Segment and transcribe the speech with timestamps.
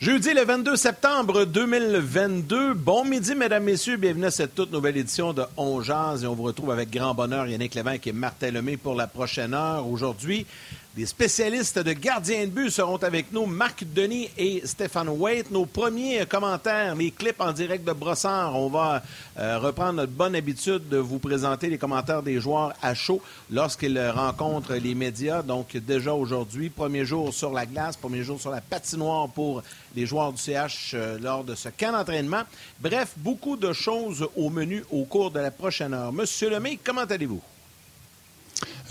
[0.00, 2.74] Jeudi le 22 septembre 2022.
[2.74, 3.96] Bon midi, mesdames, messieurs.
[3.96, 5.82] Bienvenue à cette toute nouvelle édition de On.
[5.82, 9.54] Et on vous retrouve avec grand bonheur Yannick Lévesque et Martin Lemay pour la prochaine
[9.54, 9.88] heure.
[9.88, 10.46] Aujourd'hui,
[10.98, 15.48] des spécialistes de gardiens de but seront avec nous, Marc Denis et Stéphane Waite.
[15.52, 18.56] Nos premiers commentaires, les clips en direct de Brossard.
[18.56, 19.00] On va
[19.38, 23.96] euh, reprendre notre bonne habitude de vous présenter les commentaires des joueurs à chaud lorsqu'ils
[24.08, 25.40] rencontrent les médias.
[25.42, 29.62] Donc déjà aujourd'hui, premier jour sur la glace, premier jour sur la patinoire pour
[29.94, 32.42] les joueurs du CH euh, lors de ce camp d'entraînement.
[32.80, 36.12] Bref, beaucoup de choses au menu au cours de la prochaine heure.
[36.12, 37.40] Monsieur Lemay, comment allez-vous?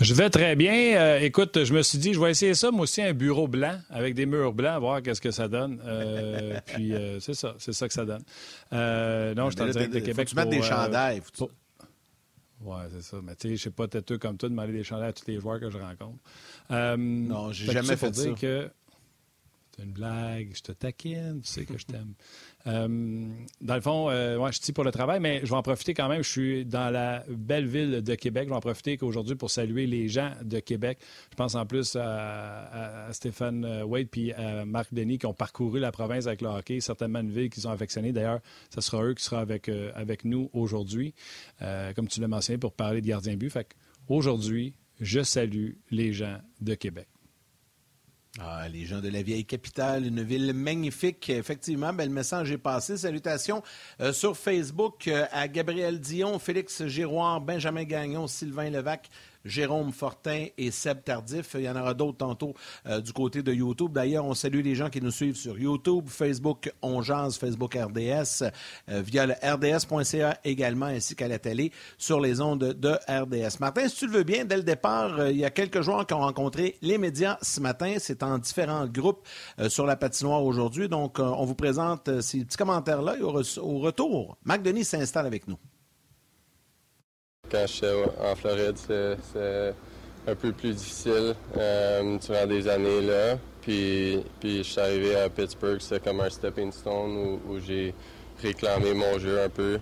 [0.00, 0.96] Je vais très bien.
[0.96, 3.78] Euh, écoute, je me suis dit, je vais essayer ça, moi aussi, un bureau blanc
[3.90, 5.80] avec des murs blancs, voir qu'est-ce que ça donne.
[5.84, 8.22] Euh, puis euh, c'est ça, c'est ça que ça donne.
[8.70, 10.28] non, je t'en direct de Québec.
[10.28, 11.20] Faut tu des chandails.
[11.34, 11.50] Faut
[12.60, 13.16] Oui, c'est ça.
[13.22, 15.40] Mais tu sais, je sais pas têteux comme toi demander des chandails à tous les
[15.40, 16.18] joueurs que je rencontre.
[16.70, 18.30] non, j'ai jamais fait ça.
[18.30, 18.70] Que
[19.76, 22.14] c'est une blague, je te taquine, tu sais que je t'aime.
[22.66, 23.28] Euh,
[23.60, 26.08] dans le fond, euh, je suis pour le travail, mais je vais en profiter quand
[26.08, 26.22] même.
[26.22, 28.44] Je suis dans la belle ville de Québec.
[28.44, 30.98] Je vais en profiter qu'aujourd'hui pour saluer les gens de Québec.
[31.30, 35.80] Je pense en plus à, Stéphane euh, Wade puis à Marc Denis qui ont parcouru
[35.80, 36.80] la province avec le hockey.
[36.80, 38.12] Certainement une ville qu'ils ont affectionnée.
[38.12, 38.40] D'ailleurs,
[38.74, 41.14] ce sera eux qui seront avec, avec nous aujourd'hui,
[41.94, 43.50] comme tu l'as mentionné, pour parler de gardien but.
[43.50, 43.74] Fait
[44.08, 47.08] aujourd'hui, je salue les gens de Québec.
[48.40, 51.28] Ah, les gens de la vieille capitale, une ville magnifique.
[51.28, 52.96] Effectivement, ben, le message est passé.
[52.96, 53.64] Salutations
[54.00, 59.08] euh, sur Facebook euh, à Gabriel Dion, Félix Giroir, Benjamin Gagnon, Sylvain Levac,
[59.44, 61.54] Jérôme Fortin et Seb Tardif.
[61.54, 62.54] Il y en aura d'autres tantôt
[62.86, 63.92] euh, du côté de YouTube.
[63.92, 68.44] D'ailleurs, on salue les gens qui nous suivent sur YouTube, Facebook On Facebook RDS,
[68.88, 73.60] euh, via le rds.ca également, ainsi qu'à la télé sur les ondes de RDS.
[73.60, 76.06] Martin, si tu le veux bien, dès le départ, euh, il y a quelques joueurs
[76.06, 77.96] qui ont rencontré les médias ce matin.
[77.98, 79.26] C'est en différents groupes
[79.68, 80.88] sur la patinoire aujourd'hui.
[80.88, 83.16] Donc, on vous présente ces petits commentaires-là.
[83.22, 85.58] Au, retour, Marc Denis s'installe avec nous.
[87.50, 89.74] Quand j'étais en Floride, c'est
[90.26, 93.38] un peu plus difficile euh, durant des années là.
[93.62, 97.94] Puis, puis je suis arrivé à Pittsburgh, c'était comme un stepping stone où, j'ai
[98.42, 99.78] réclamé mon jeu un peu.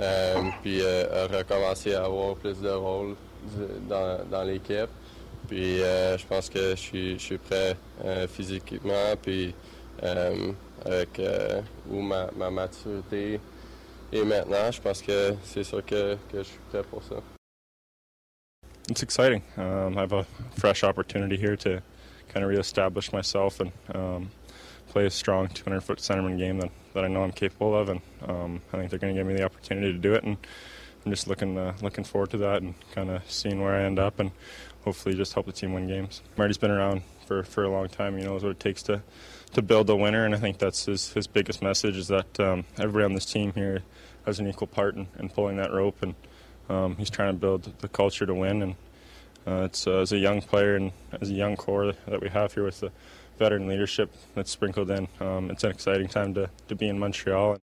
[0.00, 3.14] Euh, puis euh, recommencer à avoir plus de rôle
[3.88, 4.90] dans, l'équipe.
[5.48, 7.76] Puis je pense que je suis, je suis prêt
[8.28, 9.54] physiquement, puis
[10.02, 11.20] avec
[11.90, 13.38] ma, ma maturité
[14.14, 17.16] Et maintenant, je pense que c'est sûr que, que je suis prêt pour ça.
[18.88, 19.42] It's exciting.
[19.56, 20.24] Um, I have a
[20.56, 21.82] fresh opportunity here to
[22.28, 24.30] kind of reestablish myself and um,
[24.88, 28.00] play a strong 200 foot centerman game that, that I know I'm capable of, and
[28.28, 30.22] um, I think they're going to give me the opportunity to do it.
[30.22, 30.36] And
[31.04, 33.98] I'm just looking uh, looking forward to that and kind of seeing where I end
[33.98, 34.30] up, and
[34.84, 36.22] hopefully just help the team win games.
[36.36, 38.16] Marty's been around for, for a long time.
[38.16, 39.02] He knows what it takes to
[39.54, 42.64] to build a winner, and I think that's his, his biggest message is that um,
[42.78, 43.82] everybody on this team here
[44.26, 46.14] has an equal part in, in pulling that rope, and
[46.68, 48.62] um, he's trying to build the culture to win.
[48.62, 48.74] And
[49.46, 52.54] uh, it's uh, as a young player and as a young core that we have
[52.54, 52.90] here with the
[53.38, 57.58] veteran leadership that's sprinkled in, um, it's an exciting time to, to be in Montreal.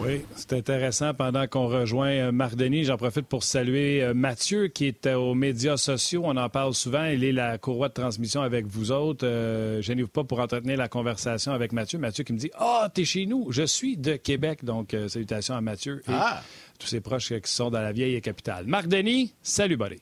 [0.00, 1.12] Oui, c'est intéressant.
[1.12, 5.34] Pendant qu'on rejoint euh, Marc Denis, j'en profite pour saluer euh, Mathieu qui est aux
[5.34, 6.22] médias sociaux.
[6.24, 7.04] On en parle souvent.
[7.06, 9.26] Il est la courroie de transmission avec vous autres.
[9.26, 11.98] Euh, je pas pour entretenir la conversation avec Mathieu.
[11.98, 13.50] Mathieu qui me dit Ah, oh, t'es chez nous.
[13.50, 14.64] Je suis de Québec.
[14.64, 16.42] Donc, euh, salutations à Mathieu et ah!
[16.78, 18.66] tous ses proches qui sont dans la vieille capitale.
[18.68, 20.00] Marc Denis, salut, buddy.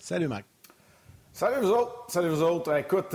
[0.00, 0.44] Salut, Marc.
[1.32, 2.04] Salut, vous autres.
[2.08, 2.76] Salut, vous autres.
[2.76, 3.14] Écoute,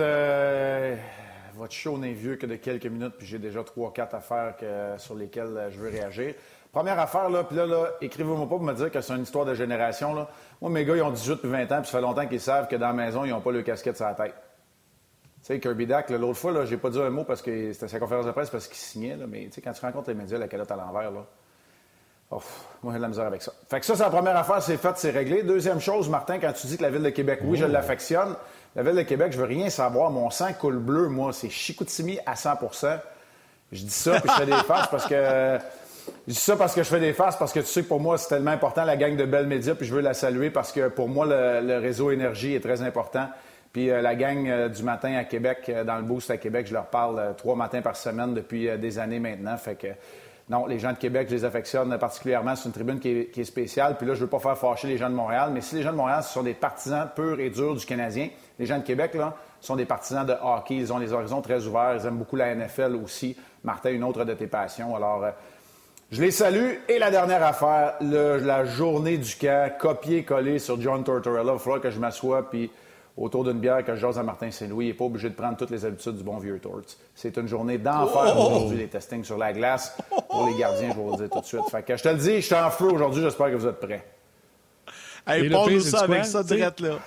[1.57, 4.55] votre show n'est vieux que de quelques minutes, puis j'ai déjà trois, quatre affaires
[4.97, 6.35] sur lesquelles euh, je veux réagir.
[6.71, 9.45] Première affaire, là, puis là, là écrivez-moi pas pour me dire que c'est une histoire
[9.45, 10.13] de génération.
[10.13, 10.29] Là.
[10.61, 12.67] Moi, mes gars, ils ont 18 puis 20 ans, puis ça fait longtemps qu'ils savent
[12.67, 14.35] que dans la maison, ils n'ont pas le casquette sur la tête.
[15.41, 17.99] Tu sais, Kirby Dack, l'autre fois, j'ai pas dit un mot parce que c'était sa
[17.99, 20.37] conférence de presse parce qu'il signait, là, mais tu sais, quand tu rencontres les médias,
[20.37, 21.25] la calotte à l'envers, là.
[22.29, 22.41] Oh,
[22.83, 23.53] moi, j'ai de la misère avec ça.
[23.69, 25.43] Fait que ça, c'est la première affaire, c'est fait, c'est réglé.
[25.43, 28.35] Deuxième chose, Martin, quand tu dis que la ville de Québec, oui, je l'affectionne,
[28.75, 30.11] la Ville de Québec, je veux rien savoir.
[30.11, 31.33] Mon sang coule bleu, moi.
[31.33, 32.99] C'est Chicoutimi à 100%
[33.71, 35.57] Je dis ça, puis je fais des faces parce que...
[36.27, 37.99] Je dis ça parce que je fais des faces, parce que tu sais que pour
[37.99, 40.71] moi, c'est tellement important, la gang de Belles Médias, puis je veux la saluer parce
[40.71, 43.27] que pour moi, le, réseau Énergie est très important.
[43.73, 46.67] Puis euh, la gang euh, du matin à Québec, euh, dans le Boost à Québec,
[46.67, 49.57] je leur parle trois matins par semaine depuis des années maintenant.
[49.57, 49.87] Fait que
[50.49, 52.55] non, les gens de Québec, je les affectionne particulièrement.
[52.55, 53.97] C'est une tribune qui est, spéciale.
[53.97, 55.83] Puis là, je ne veux pas faire fâcher les gens de Montréal, mais si les
[55.83, 58.83] gens de Montréal, ce sont des partisans purs et durs du Canadien, les gens de
[58.83, 60.75] Québec, là, sont des partisans de hockey.
[60.75, 61.97] Ils ont les horizons très ouverts.
[61.99, 63.35] Ils aiment beaucoup la NFL aussi.
[63.63, 64.95] Martin, une autre de tes passions.
[64.95, 65.31] Alors, euh,
[66.11, 66.75] je les salue.
[66.87, 71.43] Et la dernière affaire, la journée du camp, copier-coller sur John Tortorella.
[71.43, 72.71] Il va falloir que je m'assoie puis
[73.17, 74.85] autour d'une bière que j'ose à Martin Saint-Louis.
[74.85, 76.81] Il n'est pas obligé de prendre toutes les habitudes du bon vieux Torts.
[77.15, 78.41] C'est une journée d'enfer oh!
[78.41, 79.97] aujourd'hui, les testings sur la glace.
[80.29, 81.69] Pour les gardiens, je vais vous le dire tout de suite.
[81.71, 83.23] Fait que je te le dis, je suis en feu aujourd'hui.
[83.23, 84.05] J'espère que vous êtes prêts.
[85.25, 86.99] Hey, nous ça avec ça direct là.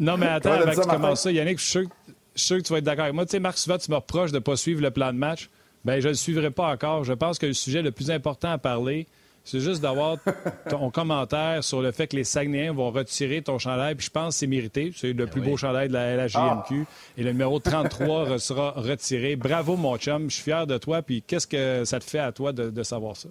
[0.00, 1.88] Non, mais attends, avant que tu commences ça, Yannick, je suis
[2.34, 3.24] sûr, que tu vas être d'accord avec moi.
[3.24, 5.48] Tu sais, Marc, souvent, tu me reproches de ne pas suivre le plan de match.
[5.84, 7.04] Bien, je ne le suivrai pas encore.
[7.04, 9.06] Je pense que le sujet le plus important à parler,
[9.46, 10.18] c'est juste d'avoir
[10.68, 13.94] ton commentaire sur le fait que les Saguenayens vont retirer ton chandail.
[13.94, 14.90] Puis je pense que c'est mérité.
[14.94, 16.84] C'est le ben plus beau chandail de la LHJMQ.
[16.84, 16.92] Ah.
[17.16, 19.36] Et le numéro 33 sera retiré.
[19.36, 20.28] Bravo, mon chum.
[20.28, 21.00] Je suis fier de toi.
[21.00, 23.28] Puis qu'est-ce que ça te fait à toi de, savoir ça?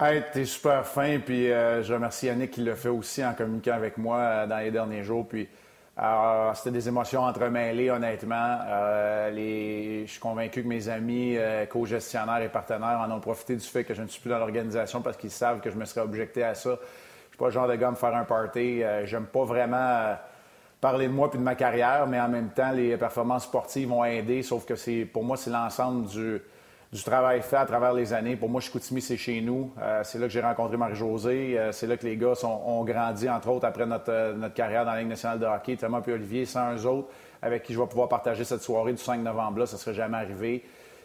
[0.00, 3.74] Hey, t'es super fin, puis euh, je remercie Yannick qui l'a fait aussi en communiquant
[3.74, 5.28] avec moi euh, dans les derniers jours.
[5.28, 5.46] Puis
[6.02, 8.58] alors, c'était des émotions entremêlées, honnêtement.
[8.66, 10.06] Euh.
[10.06, 13.84] Je suis convaincu que mes amis, euh, co-gestionnaires et partenaires en ont profité du fait
[13.84, 16.42] que je ne suis plus dans l'organisation parce qu'ils savent que je me serais objecté
[16.42, 16.78] à ça.
[16.80, 18.82] Je suis pas le genre de gars à me faire un party.
[18.82, 20.16] Euh, j'aime pas vraiment
[20.80, 24.02] parler de moi puis de ma carrière, mais en même temps, les performances sportives vont
[24.02, 26.40] aider, sauf que c'est pour moi, c'est l'ensemble du
[26.92, 28.34] du travail fait à travers les années.
[28.34, 29.70] Pour moi, Chicoutimi, c'est chez nous.
[29.80, 31.56] Euh, c'est là que j'ai rencontré Marie-Josée.
[31.56, 34.84] Euh, c'est là que les gars ont grandi, entre autres, après notre, euh, notre, carrière
[34.84, 35.76] dans la Ligue nationale de hockey.
[35.76, 37.08] Tellement puis Olivier, sans eux autres,
[37.42, 40.16] avec qui je vais pouvoir partager cette soirée du 5 novembre-là, ça ne serait jamais
[40.16, 40.64] arrivé.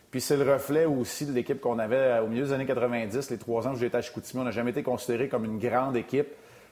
[0.09, 3.37] Puis c'est le reflet aussi de l'équipe qu'on avait au milieu des années 90, les
[3.37, 4.41] trois ans où j'étais à Chicoutimi.
[4.41, 6.29] On n'a jamais été considéré comme une grande équipe.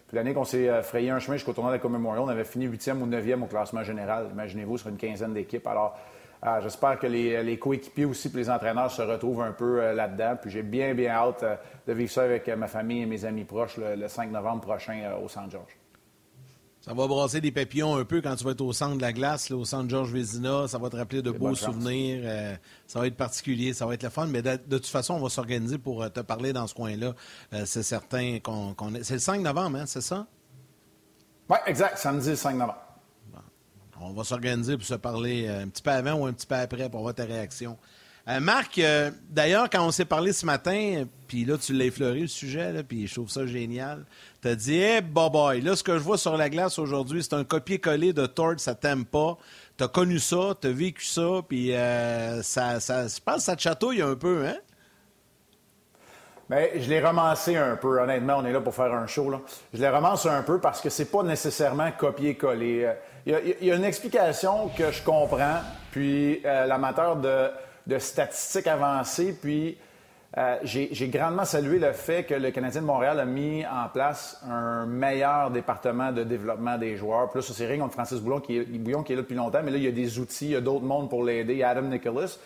[0.07, 2.65] Puis l'année qu'on s'est frayé un chemin jusqu'au tournoi de la Coupe on avait fini
[2.65, 4.29] huitième ou neuvième au classement général.
[4.31, 5.67] Imaginez-vous, sur une quinzaine d'équipes.
[5.67, 5.97] Alors,
[6.45, 10.35] ah, j'espère que les, coéquipiers aussi, puis les entraîneurs se retrouvent un peu euh, là-dedans.
[10.41, 11.55] Puis j'ai bien, bien hâte euh,
[11.87, 15.13] de vivre ça avec euh, ma famille et mes amis proches le, 5 novembre prochain
[15.23, 15.77] au Saint-Georges.
[16.81, 19.13] Ça va brasser des papillons un peu quand tu vas être au centre de la
[19.13, 20.67] glace, au centre Georges Vézina.
[20.67, 22.29] Ça va te rappeler de beaux souvenirs.
[22.87, 24.27] ça va être particulier, ça va être le fun.
[24.27, 27.13] Mais de, toute façon, on va s'organiser pour te parler dans ce coin-là.
[27.63, 30.27] c'est certain qu'on C'est le 5 novembre, hein, c'est ça?
[31.49, 31.97] Oui, exact.
[31.97, 32.82] Samedi, le 5 novembre.
[34.05, 36.55] On va s'organiser pour se parler euh, un petit peu avant ou un petit peu
[36.55, 37.77] après pour voir ta réaction.
[38.27, 42.21] Euh, Marc, euh, d'ailleurs, quand on s'est parlé ce matin, puis là, tu l'as effleuré
[42.21, 44.05] le sujet, puis je trouve ça génial.
[44.41, 47.33] Tu as dit, hey, boy, là, ce que je vois sur la glace aujourd'hui, c'est
[47.33, 49.37] un copier-coller de Tord, ça t'aime pas.
[49.77, 51.71] Tu as connu ça, tu as vécu ça, puis
[52.43, 54.57] ça, ça, je pense que ça te chatouille un peu, hein?
[56.49, 59.29] Bien, je l'ai romancé un peu, honnêtement, on est là pour faire un show.
[59.29, 59.39] Là.
[59.73, 62.93] Je l'ai romancé un peu parce que c'est pas nécessairement copier-coller.
[63.25, 65.59] Il y, a, une explication que je comprends,
[65.91, 69.77] puis euh, l'amateur de, statistiques avancées, puis
[70.37, 74.43] euh, j'ai grandement salué le fait que le Canadien de Montréal a mis en place
[74.49, 77.29] un meilleur département de développement des joueurs.
[77.29, 79.35] Puis là, ça, c'est rien contre Francis Bouillon qui, est, Bouillon qui est là depuis
[79.35, 81.63] longtemps, mais là, il y a des outils, il y a d'autres mondes pour l'aider,
[81.63, 82.37] Adam Nicholas.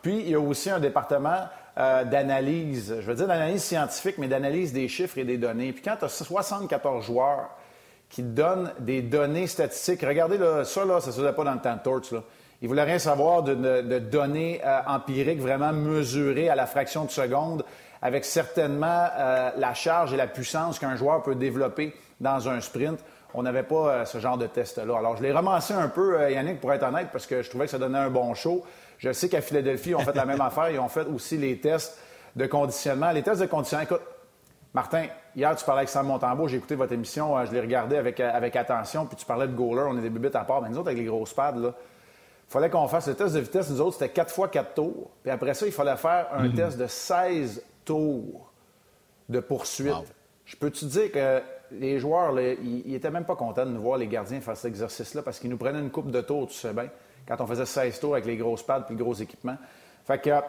[0.00, 4.28] Puis, il y a aussi un département euh, d'analyse, je veux dire d'analyse scientifique, mais
[4.28, 5.72] d'analyse des chiffres et des données.
[5.72, 7.50] Puis quand tu as 74 joueurs
[8.14, 10.02] qui donne des données statistiques.
[10.02, 12.12] Regardez là, ça, là, ça ne se faisait pas dans le temps de Torch.
[12.12, 12.22] Là.
[12.62, 17.10] Ils ne voulaient rien savoir de, données euh, empiriques vraiment mesurées à la fraction de
[17.10, 17.64] seconde,
[18.00, 23.00] avec certainement euh, la charge et la puissance qu'un joueur peut développer dans un sprint.
[23.34, 24.96] On n'avait pas euh, ce genre de test-là.
[24.96, 27.72] Alors, je l'ai ramassé un peu, Yannick, pour être honnête, parce que je trouvais que
[27.72, 28.64] ça donnait un bon show.
[28.98, 30.70] Je sais qu'à Philadelphie, ils ont fait la même affaire.
[30.70, 31.98] Ils ont fait aussi les tests
[32.36, 33.10] de conditionnement.
[33.10, 34.02] Les tests de conditionnement, écoute,
[34.74, 37.96] Martin, hier, tu parlais avec Sam Montembeau, j'ai écouté votre émission, euh, je l'ai regardé
[37.96, 40.60] avec, euh, avec attention, puis tu parlais de goaler, on est des bibites à part.
[40.62, 41.72] Mais nous autres, avec les grosses pads, il
[42.48, 43.70] fallait qu'on fasse le test de vitesse.
[43.70, 45.12] Nous autres, c'était 4 fois 4 tours.
[45.22, 46.54] Puis après ça, il fallait faire un mhm.
[46.54, 48.52] test de 16 tours
[49.28, 49.94] de poursuite.
[50.44, 51.40] Je peux te dire que
[51.70, 55.22] les joueurs, ils n'étaient même pas contents de nous voir, les gardiens, faire cet exercice-là,
[55.22, 56.88] parce qu'ils nous prenaient une coupe de tours, tu sais bien,
[57.28, 59.56] quand on faisait 16 tours avec les grosses pads puis le gros équipement.
[60.04, 60.44] Fait que, tu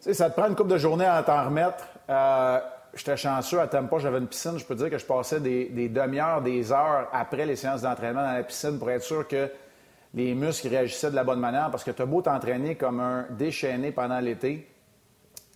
[0.00, 1.84] sais, ça te prend une coupe de journée à t'en remettre.
[2.08, 2.58] Euh,
[2.94, 4.58] j'étais chanceux à Tampa, j'avais une piscine.
[4.58, 8.32] Je peux dire que je passais des, demi-heures, des heures après les séances d'entraînement dans
[8.32, 9.50] la piscine pour être sûr que
[10.14, 13.26] les muscles réagissaient de la bonne manière parce que tu as beau t'entraîner comme un
[13.30, 14.68] déchaîné pendant l'été,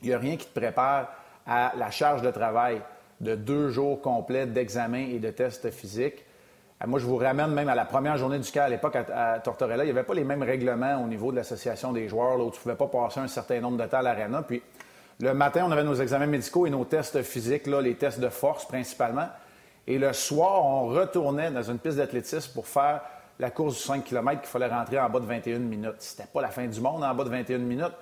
[0.03, 1.09] il n'y a rien qui te prépare
[1.47, 2.81] à la charge de travail
[3.21, 6.25] de deux jours complets d'examen et de tests physiques.
[6.83, 9.39] Euh, moi, je vous ramène même à la première journée du cas à l'époque à,
[9.41, 9.85] Tortorella.
[9.85, 12.59] Il n'y avait pas les mêmes règlements au niveau de l'association des joueurs où tu
[12.59, 14.43] ne pouvais pas passer un certain nombre de temps à l'aréna.
[14.43, 14.63] Puis
[15.21, 18.29] le matin, on avait nos examens médicaux et nos tests physiques, là, les tests de
[18.29, 19.29] force principalement.
[19.87, 23.03] Et le soir, on retournait dans une piste d'athlétisme pour faire
[23.39, 25.97] la course du 5 km qu'il fallait rentrer en bas de 21 minutes.
[25.99, 27.93] C'était pas la fin du monde en bas de 21 minutes.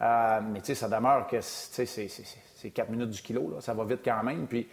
[0.00, 3.56] Euh, mais tu sais, ça demeure que c'est 4 minutes du kilo.
[3.60, 4.46] Ça va vite quand même.
[4.46, 4.68] Puis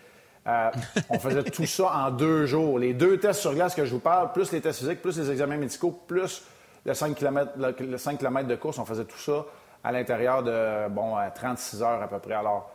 [0.48, 0.70] euh,
[1.10, 2.80] on faisait tout ça en deux jours.
[2.80, 5.32] Les deux tests sur glace que je vous parle, plus les tests physiques, plus les
[5.32, 6.44] examens médicaux, plus
[6.86, 9.46] le 5 km, le 5 km de course, on faisait tout ça
[9.84, 12.34] à l'intérieur de, bon, 36 heures à peu près.
[12.34, 12.70] Alors,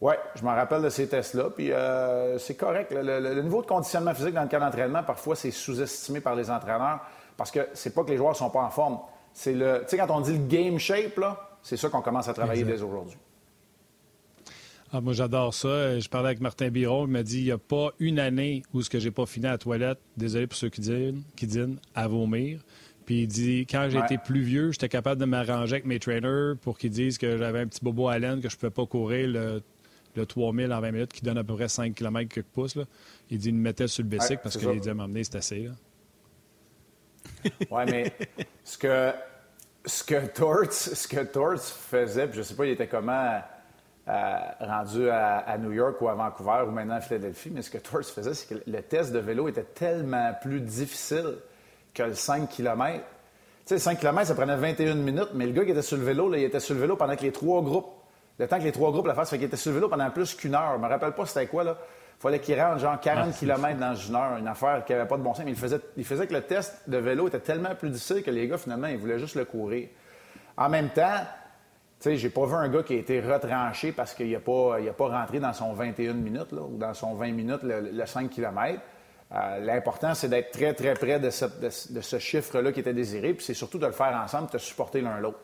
[0.00, 1.50] Oui, je m'en rappelle de ces tests-là.
[1.54, 2.92] Puis euh, c'est correct.
[2.92, 7.00] Le, niveau de conditionnement physique dans le cas d'entraînement, parfois, c'est sous-estimé par les entraîneurs
[7.36, 8.98] parce que c'est pas que les joueurs sont pas en forme.
[9.32, 9.80] C'est le.
[9.82, 12.64] Tu sais, quand on dit le game shape, là, c'est ça qu'on commence à travailler
[12.64, 13.18] dès aujourd'hui.
[14.92, 15.98] Ah, moi, j'adore ça.
[15.98, 17.06] Je parlais avec Martin Biron.
[17.06, 19.46] Il m'a dit il n'y a pas une année où ce que j'ai pas fini
[19.46, 22.60] à la toilette, désolé pour ceux qui dînent, qui dînent à vomir.
[23.06, 26.76] Puis il dit quand j'étais plus vieux, j'étais capable de m'arranger avec mes trainers pour
[26.76, 29.28] qu'ils disent que j'avais un petit bobo à laine, que je ne pouvais pas courir
[29.28, 29.62] le,
[30.16, 32.74] le 3000 en 20 minutes, qui donne à peu près 5 km quelques pouces.
[32.74, 32.82] Là.
[33.30, 35.70] Il dit il me mettait sur le bicycle parce qu'il disait m'emmener, c'est assez.
[37.70, 38.12] oui, mais
[38.64, 39.12] ce que,
[39.84, 43.40] ce que Torts, ce que Torts faisait, puis je ne sais pas, il était comment
[44.08, 47.78] euh, rendu à, New York ou à Vancouver ou maintenant à Philadelphie, mais ce que
[47.78, 51.36] Torts faisait, c'est que le test de vélo était tellement plus difficile
[51.96, 52.98] que le 5 km.
[52.98, 53.04] Tu
[53.64, 56.28] sais, 5 km, ça prenait 21 minutes, mais le gars qui était sur le vélo,
[56.28, 57.88] là, il était sur le vélo pendant que les trois groupes,
[58.38, 60.08] le temps que les trois groupes la fassent, fait qu'il était sur le vélo pendant
[60.10, 60.74] plus qu'une heure.
[60.76, 61.76] Je me rappelle pas c'était quoi, là.
[62.18, 65.18] Il fallait qu'il rentre genre 40 km dans une heure, une affaire qui n'avait pas
[65.18, 65.44] de bon sens.
[65.44, 68.30] Mais il faisait, il faisait que le test de vélo était tellement plus difficile que
[68.30, 69.88] les gars, finalement, ils voulaient juste le courir.
[70.56, 71.20] En même temps,
[72.00, 74.78] tu sais, j'ai pas vu un gars qui a été retranché parce qu'il n'a pas,
[74.96, 78.80] pas rentré dans son 21 minutes, là, ou dans son 20 minutes, le, 5 km.
[79.34, 83.54] Euh, l'important, c'est d'être très, très près de, ce chiffre-là qui était désiré, puis c'est
[83.54, 85.40] surtout de le faire ensemble, de supporter l'un l'autre.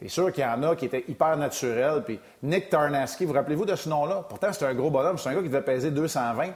[0.00, 2.02] C'est sûr qu'il y en a qui étaient hyper naturels.
[2.04, 4.24] Puis Nick Tarnaski, vous rappelez-vous de ce nom-là?
[4.26, 5.18] Pourtant, c'est un gros bonhomme.
[5.18, 6.52] C'est un gars qui devait peser 220.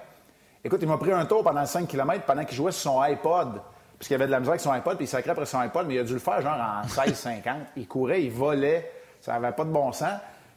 [0.64, 3.60] Écoute, il m'a pris un tour pendant 5 km pendant qu'il jouait sur son iPod.
[3.98, 5.96] Puisqu'il avait de la musique avec son iPod, puis il sacrait après son iPod, mais
[5.96, 7.42] il a dû le faire genre en 16-50.
[7.76, 8.90] Il courait, il volait.
[9.20, 10.14] Ça n'avait pas de bon sens.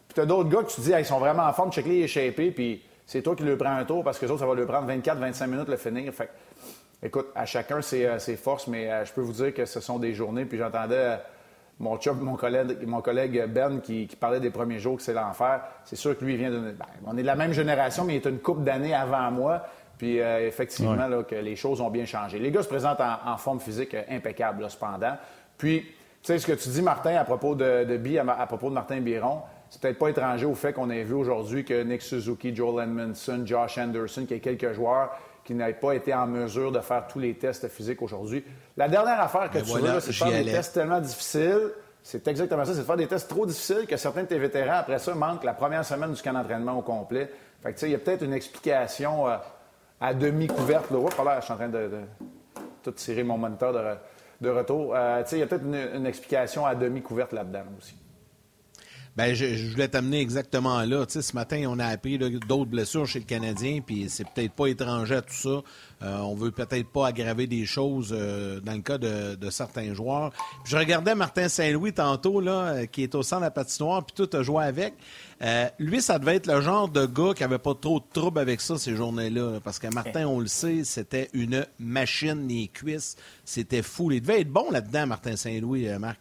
[0.07, 2.03] Puis tu as d'autres gars que tu dis, ils sont vraiment en forme, check les
[2.03, 4.53] échappés, puis c'est toi qui lui prends un tour parce que les autres, ça va
[4.53, 6.13] lui prendre 24-25 minutes le finir.
[6.13, 6.29] Fait
[7.01, 9.97] écoute, à chacun ses, ses forces, mais euh, je peux vous dire que ce sont
[9.97, 10.43] des journées.
[10.45, 11.17] Puis j'entendais
[11.79, 15.95] mon mon collègue, mon collègue Ben qui, parlait des premiers jours que c'est l'enfer, c'est
[15.95, 16.59] sûr que lui, il vient de.
[16.59, 19.63] Ben, on est de la même génération, mais il est une couple d'années avant moi.
[19.97, 22.39] Puis euh, effectivement, là, que les choses ont bien changé.
[22.39, 25.15] Les gars se présentent en, forme physique euh, impeccable, cependant.
[25.57, 25.81] Puis,
[26.21, 28.99] tu sais, ce que tu dis, Martin, à propos de, de à, propos de Martin
[28.99, 32.87] Biron, c'est peut-être pas étranger au fait qu'on ait vu aujourd'hui que Nick Suzuki, Joel
[32.87, 35.11] Edmondson, Josh Anderson, qu'il y a quelques joueurs
[35.43, 38.43] qui n'avaient pas été en mesure de faire tous les tests physiques aujourd'hui.
[38.75, 41.71] La dernière affaire que tu veux, c'est de faire des tests tellement difficiles.
[42.03, 44.77] C'est exactement ça, c'est de faire des tests trop difficiles que certains de tes vétérans,
[44.79, 47.29] après ça, manquent la première semaine du camp d'entraînement au complet.
[47.61, 49.37] Fait que, tu sais, il y a peut-être une explication euh,
[49.99, 50.91] à demi couverte.
[50.91, 50.99] Là.
[51.23, 51.89] là, je suis en train de,
[52.83, 53.73] tout tirer mon moniteur
[54.39, 54.93] de, retour.
[54.95, 57.95] Euh, tu sais, il y a peut-être une, explication à demi couverte là-dedans aussi.
[59.17, 61.03] Bien, je, voulais t'amener exactement là.
[61.07, 64.53] Tu sais, ce matin, on a appris d'autres blessures chez le Canadien, puis c'est peut-être
[64.53, 65.63] pas étranger à tout ça.
[66.03, 70.31] Euh, on veut peut-être pas aggraver des choses euh, dans le cas de, certains joueurs.
[70.65, 74.13] je regardais Martin Saint-Louis tantôt, là, euh, qui est au centre de la patinoire, puis
[74.23, 74.93] tout a joué avec.
[75.79, 78.61] lui, ça devait être le genre de gars qui avait pas trop de troubles avec
[78.61, 79.61] ça ces journées-là.
[79.63, 83.15] parce que Martin, on le sait, c'était une machine, les cuisses.
[83.45, 84.11] C'était fou.
[84.11, 86.19] Il devait être bon là-dedans, Martin Saint-Louis, Marc.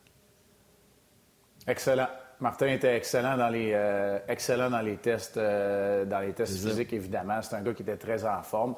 [1.67, 2.09] Excellent.
[2.41, 6.93] Martin était excellent dans les, euh, excellent dans les tests, euh, dans les tests physiques,
[6.93, 7.41] évidemment.
[7.41, 8.75] C'est un gars qui était très en forme.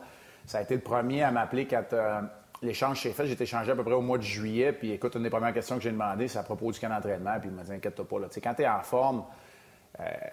[0.46, 2.20] Ça a été le premier à m'appeler quand euh,
[2.62, 3.26] l'échange s'est fait.
[3.26, 4.72] J'ai été échangé à peu près au mois de juillet.
[4.72, 7.40] Puis écoute, une des premières questions que j'ai demandé, c'est à propos du camp d'entraînement.
[7.40, 8.20] Puis il m'a dit, inquiète-toi pas.
[8.20, 8.26] Là.
[8.32, 9.24] quand tu es en forme,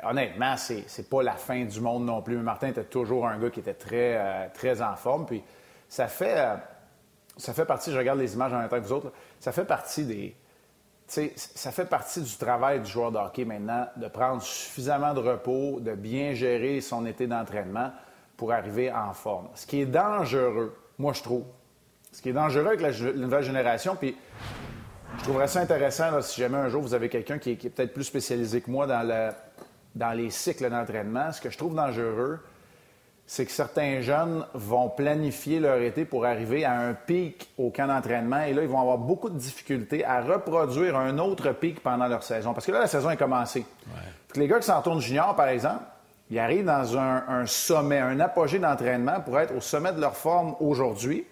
[0.04, 2.38] honnêtement, c'est, c'est pas la fin du monde non plus.
[2.38, 5.26] Martin était toujours un gars qui était très, très en forme.
[5.26, 5.42] Puis
[5.90, 6.38] ça fait,
[7.38, 9.66] ça fait partie, je regarde les images en même temps que vous autres, ça fait
[9.66, 10.36] partie des
[11.08, 15.94] ça fait partie du travail du joueur de maintenant de prendre suffisamment de repos, de
[15.94, 17.92] bien gérer son été d'entraînement
[18.38, 19.50] pour arriver en forme.
[19.56, 21.44] Ce qui est dangereux, moi je trouve,
[22.12, 24.18] ce qui est dangereux avec la, nouvelle génération, puis
[25.20, 28.04] je trouverais ça intéressant si jamais un jour vous avez quelqu'un qui, est peut-être plus
[28.04, 32.40] spécialisé que moi dans les cycles d'entraînement, ce que je trouve dangereux,
[33.28, 37.88] c'est que certains jeunes vont planifier leur été pour arriver à un pic au camp
[37.88, 42.08] d'entraînement et là, ils vont avoir beaucoup de difficultés à reproduire un autre pic pendant
[42.08, 42.54] leur saison.
[42.54, 43.66] Parce que là, la saison est commencée.
[44.36, 45.84] les gars qui s'en tournent junior, par exemple,
[46.30, 50.56] ils arrivent dans un, sommet, un apogée d'entraînement pour être au sommet de leur forme
[50.60, 51.26] aujourd'hui,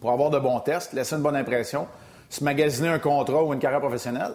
[0.00, 1.86] pour avoir de bons tests, laisser une bonne impression,
[2.28, 4.32] se magasiner un contrat ou une carrière professionnelle.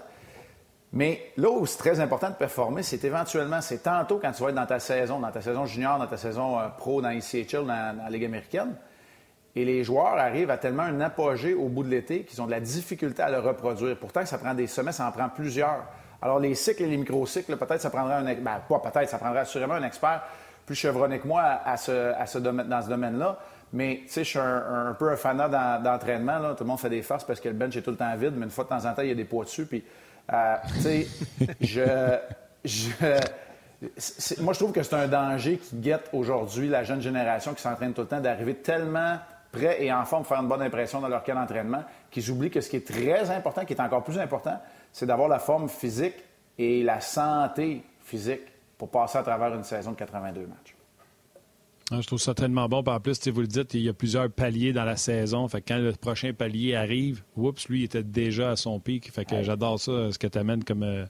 [0.93, 4.49] Mais là où c'est très important de performer, c'est éventuellement, c'est tantôt quand tu vas
[4.49, 7.65] être dans ta saison, dans ta saison junior, dans ta saison euh, pro, dans ICHL,
[7.65, 8.75] dans, la Ligue américaine.
[9.55, 12.51] Et les joueurs arrivent à tellement un apogée au bout de l'été qu'ils ont de
[12.51, 13.97] la difficulté à le reproduire.
[13.97, 15.85] Pourtant, ça prend des sommets, ça en prend plusieurs.
[16.21, 18.23] Alors, les cycles et les microcycles, peut-être ça prendrait un...
[18.23, 20.23] Ben, pas peut-être, ça prendrait assurément un expert
[20.65, 22.13] plus chevronné que moi à ce,
[22.63, 23.39] dans ce domaine-là.
[23.73, 26.53] Mais, tu sais, je suis un, peu un fanat d'entraînement.
[26.55, 28.33] Tout le monde fait des farces parce que le bench est tout le temps vide,
[28.37, 29.65] mais une fois de temps en temps, il y a des poids dessus.
[29.65, 29.83] Puis,
[30.31, 31.07] euh, tu sais,
[31.61, 32.19] je,
[34.41, 37.93] moi, je trouve que c'est un danger qui guette aujourd'hui la jeune génération qui s'entraîne
[37.93, 39.17] tout le temps d'arriver tellement
[39.51, 42.49] prêt et en forme pour faire une bonne impression dans leur cas d'entraînement qu'ils oublient
[42.49, 44.59] que ce qui est très important, qui est encore plus important,
[44.91, 46.15] c'est d'avoir la forme physique
[46.57, 48.41] et la santé physique
[48.77, 50.74] pour passer à travers une saison de 82 matchs.
[51.91, 52.83] Ah, je trouve ça tellement bon.
[52.85, 55.47] En plus, vous le dites, il y a plusieurs paliers dans la saison.
[55.47, 59.11] Fait quand le prochain palier arrive, oups, lui, il était déjà à son pic.
[59.11, 61.05] Fait que j'adore ça, ce que tu amènes comme, euh,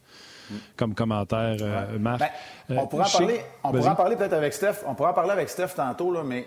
[0.75, 2.19] comme commentaire, euh, Marc.
[2.19, 2.29] Ben,
[2.69, 4.83] on euh, pourra en parler, on pourra parler peut-être avec Steph.
[4.85, 6.45] On pourra parler avec Steph tantôt, là, mais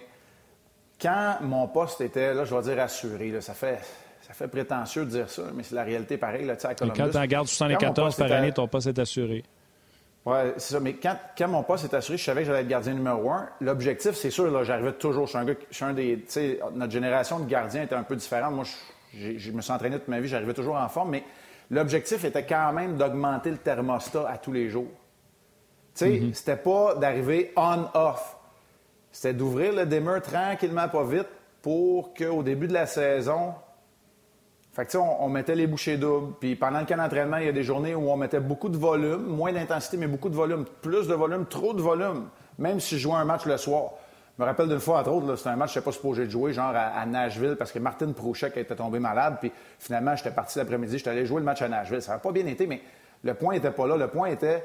[1.01, 3.81] quand mon poste était, là, je vais dire assuré, là, ça fait.
[4.21, 6.45] Ça fait prétentieux de dire ça, mais c'est la réalité pareille.
[6.45, 7.01] Là, à Columbus.
[7.01, 9.43] quand tu en gardes 74 par année, ton poste est assuré.
[10.27, 10.81] Oui, c'est ça.
[10.81, 13.49] Mais quand, quand, mon poste est assuré, je savais que j'allais être gardien numéro un.
[13.61, 15.27] L'objectif, c'est sûr, là, j'arrivais toujours.
[15.27, 16.19] Je suis un gars, je suis un des.
[16.21, 18.55] Tu sais, notre génération de gardiens était un peu différente.
[18.55, 18.65] Moi,
[19.15, 21.25] je, je me suis entraîné toute ma vie, j'arrivais toujours en forme, mais
[21.71, 24.91] l'objectif était quand même d'augmenter le thermostat à tous les jours.
[25.95, 26.35] Tu sais, mm-hmm.
[26.35, 28.37] c'était pas d'arriver on-off.
[29.11, 31.29] C'était d'ouvrir le dimmer tranquillement, pas vite,
[31.63, 33.55] pour qu'au début de la saison,
[34.79, 36.35] fait que, on, on, mettait les bouchées doubles.
[36.39, 38.77] Puis pendant le camp d'entraînement, il y a des journées où on mettait beaucoup de
[38.77, 40.65] volume, moins d'intensité, mais beaucoup de volume.
[40.83, 42.29] Plus de volume, trop de volume.
[42.59, 43.95] Même si je jouais un match le soir.
[44.37, 46.27] Je me rappelle d'une fois, entre autres, c'était un match que je n'étais pas supposé
[46.27, 49.39] de jouer, genre à, Nashville, parce que Martin Prouchek était tombé malade.
[49.41, 52.01] Puis finalement, j'étais parti l'après-midi, j'étais allé jouer le match à Nashville.
[52.01, 52.81] Ça n'a pas bien été, mais
[53.25, 53.97] le point n'était pas là.
[53.97, 54.63] Le point était,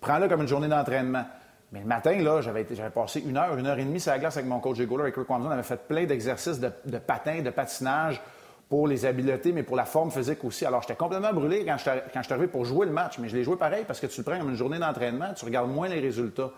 [0.00, 1.26] prends-le comme une journée d'entraînement.
[1.70, 4.36] Mais le matin, là, j'avais, passé une heure, une heure et demie sur la glace
[4.36, 7.50] avec mon coach Golo, avec Rick On avait fait plein d'exercices de, de patin, de
[7.50, 8.20] patinage
[8.68, 10.66] pour les habiletés, mais pour la forme physique aussi.
[10.66, 13.44] Alors, j'étais complètement brûlé quand je, suis arrivé pour jouer le match, mais je l'ai
[13.44, 16.00] joué pareil parce que tu le prends comme une journée d'entraînement, tu regardes moins les
[16.00, 16.50] résultats.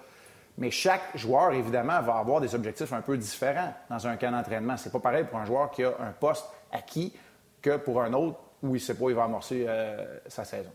[0.59, 4.77] Mais chaque joueur, évidemment, va avoir des objectifs un peu différents dans un camp d'entraînement.
[4.77, 7.15] C'est pas pareil pour un joueur qui a un poste acquis
[7.63, 10.71] que pour un autre où il sait pas il va amorcer euh, sa saison.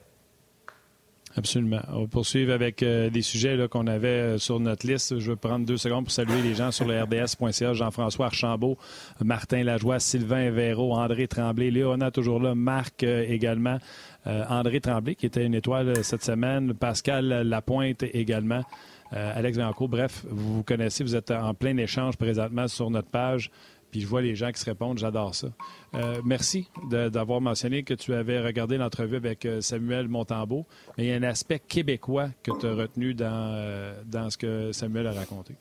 [1.38, 1.82] Absolument.
[1.92, 5.20] On va poursuivre avec euh, des sujets qu'on avait euh, sur notre liste.
[5.20, 7.74] Je vais prendre deux secondes pour saluer les gens sur le RDS.ca.
[7.74, 8.78] Jean-François Archambault,
[9.24, 13.80] Martin Lajoie, Sylvain Véro, André Tremblay, Léona toujours là, Marc euh, également,
[14.26, 18.64] André Tremblay qui était une étoile cette semaine, Pascal Lapointe également.
[19.12, 23.52] Alex Bianco, bref, vous vous connaissez, vous êtes en plein échange présentement sur notre page.
[23.96, 25.48] Puis je vois les gens qui se répondent, j'adore ça.
[25.94, 30.66] Euh, merci d'avoir mentionné que tu avais regardé l'entrevue avec euh, Samuel Montambeau.
[30.98, 34.38] Mais il y a un aspect québécois que tu as retenu dans, euh, dans ce
[34.38, 35.55] que Samuel a raconté.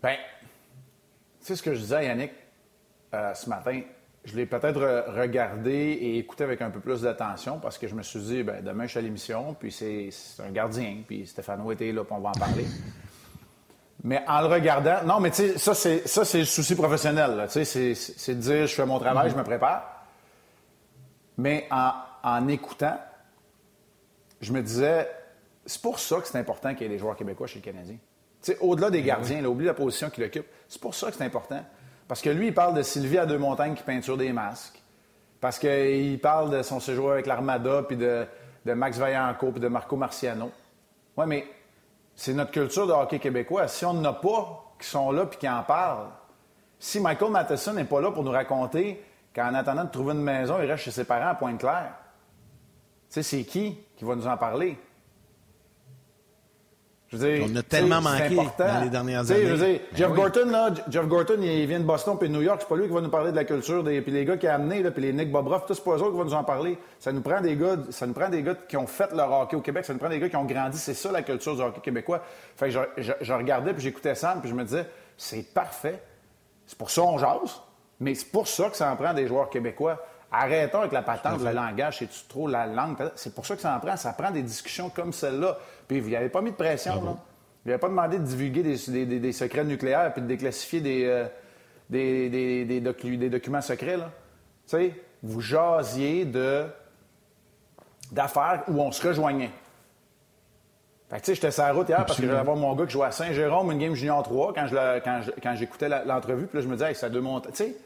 [0.00, 0.14] Bien,
[1.40, 2.30] c'est ce que je disais à Yannick
[3.12, 3.80] ce matin?
[4.24, 8.02] Je l'ai peut-être regardé et écouté avec un peu plus d'attention parce que je me
[8.04, 11.90] suis dit, ben, demain, je suis à l'émission, puis c'est un gardien, puis Stéphano était
[11.90, 12.66] là, puis on va en parler.
[14.04, 17.46] Mais en le regardant, non, mais tu sais, ça, c'est, ça, c'est le souci professionnel.
[17.50, 20.06] Tu sais, c'est, de dire, je fais mon travail, je me prépare.
[21.38, 21.92] Mais en,
[22.24, 22.98] en écoutant,
[24.40, 25.08] je me disais,
[25.64, 27.96] c'est pour ça que c'est important qu'il y ait des joueurs québécois chez le Canadien.
[28.42, 31.10] Tu sais, au-delà des ben gardiens, là, oublie la position qu'il occupe, c'est pour ça
[31.10, 31.64] que c'est important.
[32.08, 34.82] Parce que lui, il parle de Sylvie à Deux-Montagnes qui peinture des masques.
[35.40, 38.26] Parce qu'il parle de son séjour avec l'Armada, puis de,
[38.66, 40.50] de Max Vaillancourt, puis de Marco Marciano.
[41.16, 41.46] Oui, mais
[42.14, 43.68] c'est notre culture de hockey québécois.
[43.68, 46.10] Si on n'en a pas qui sont là et qui en parlent,
[46.78, 49.02] si Michael Matheson n'est pas là pour nous raconter
[49.34, 51.94] qu'en attendant de trouver une maison, il reste chez ses parents à Pointe-Claire,
[53.08, 54.78] tu sais, c'est qui qui va nous en parler?
[57.14, 59.46] On a tellement manqué dans les dernières années.
[59.46, 62.58] Je ben Jeff Gorton, là, Jeff Gorton, il vient de Boston puis de New York.
[62.60, 64.46] C'est pas lui qui va nous parler de la culture des, puis les gars qui
[64.46, 66.78] a amené, là, puis les Nick Bobroff, tous pas eux qui vont nous en parler.
[66.98, 69.56] Ça nous prend des gars, ça nous prend des gars qui ont fait leur hockey
[69.56, 69.84] au Québec.
[69.84, 70.78] Ça nous prend des gars qui ont grandi.
[70.78, 72.22] C'est ça la culture du hockey québécois.
[72.56, 76.02] Fait que je, je, regardais puis j'écoutais Sam puis je me disais, c'est parfait.
[76.66, 77.60] C'est pour ça qu'on jase.
[78.00, 79.98] Mais c'est pour ça que ça en prend des joueurs québécois.
[80.34, 82.96] Arrêtons avec la patente, le langage, c'est trop la langue?
[83.16, 83.96] C'est pour ça que ça en prend.
[83.98, 85.58] Ça prend des discussions comme celle-là.
[85.86, 87.16] Puis vous n'y avez pas mis de pression, là.
[87.64, 91.26] Il n'avait pas demandé de divulguer des, secrets nucléaires puis de déclassifier des, euh,
[91.88, 92.80] des,
[93.28, 93.98] documents secrets.
[93.98, 94.10] Là.
[94.66, 96.64] Tu sais, vous jasiez de,
[98.10, 99.50] d'affaires où on se rejoignait.
[101.08, 102.86] Fait que, tu sais, j'étais sur la route hier parce que j'allais voir mon gars
[102.86, 106.46] qui jouait à Saint-Jérôme, une game junior 3, quand, j'écoutais l'entrevue.
[106.46, 107.50] Puis là, je me disais, hey, ça monter.
[107.50, 107.76] Tu sais,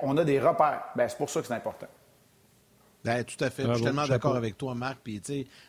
[0.00, 0.84] on a des repères.
[0.96, 1.86] Ben, c'est pour ça que c'est important.
[3.06, 3.64] Ben, tout à fait.
[3.64, 4.98] je suis tellement d'accord avec toi, Marc.
[5.04, 5.22] Puis,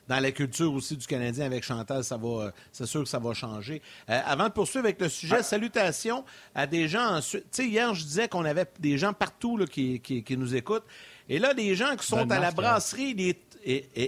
[0.08, 3.36] dans la culture aussi du Canadien avec Chantal, ça va, c'est sûr que ça va
[3.36, 3.82] changer.
[4.10, 6.25] Euh, avant de poursuivre avec le sujet, salutations
[6.56, 7.19] à des gens.
[7.21, 10.86] Tu sais, hier, je disais qu'on avait des gens partout là, qui, nous écoutent.
[11.30, 13.39] Et là, des gens qui sont à la brasserie, les,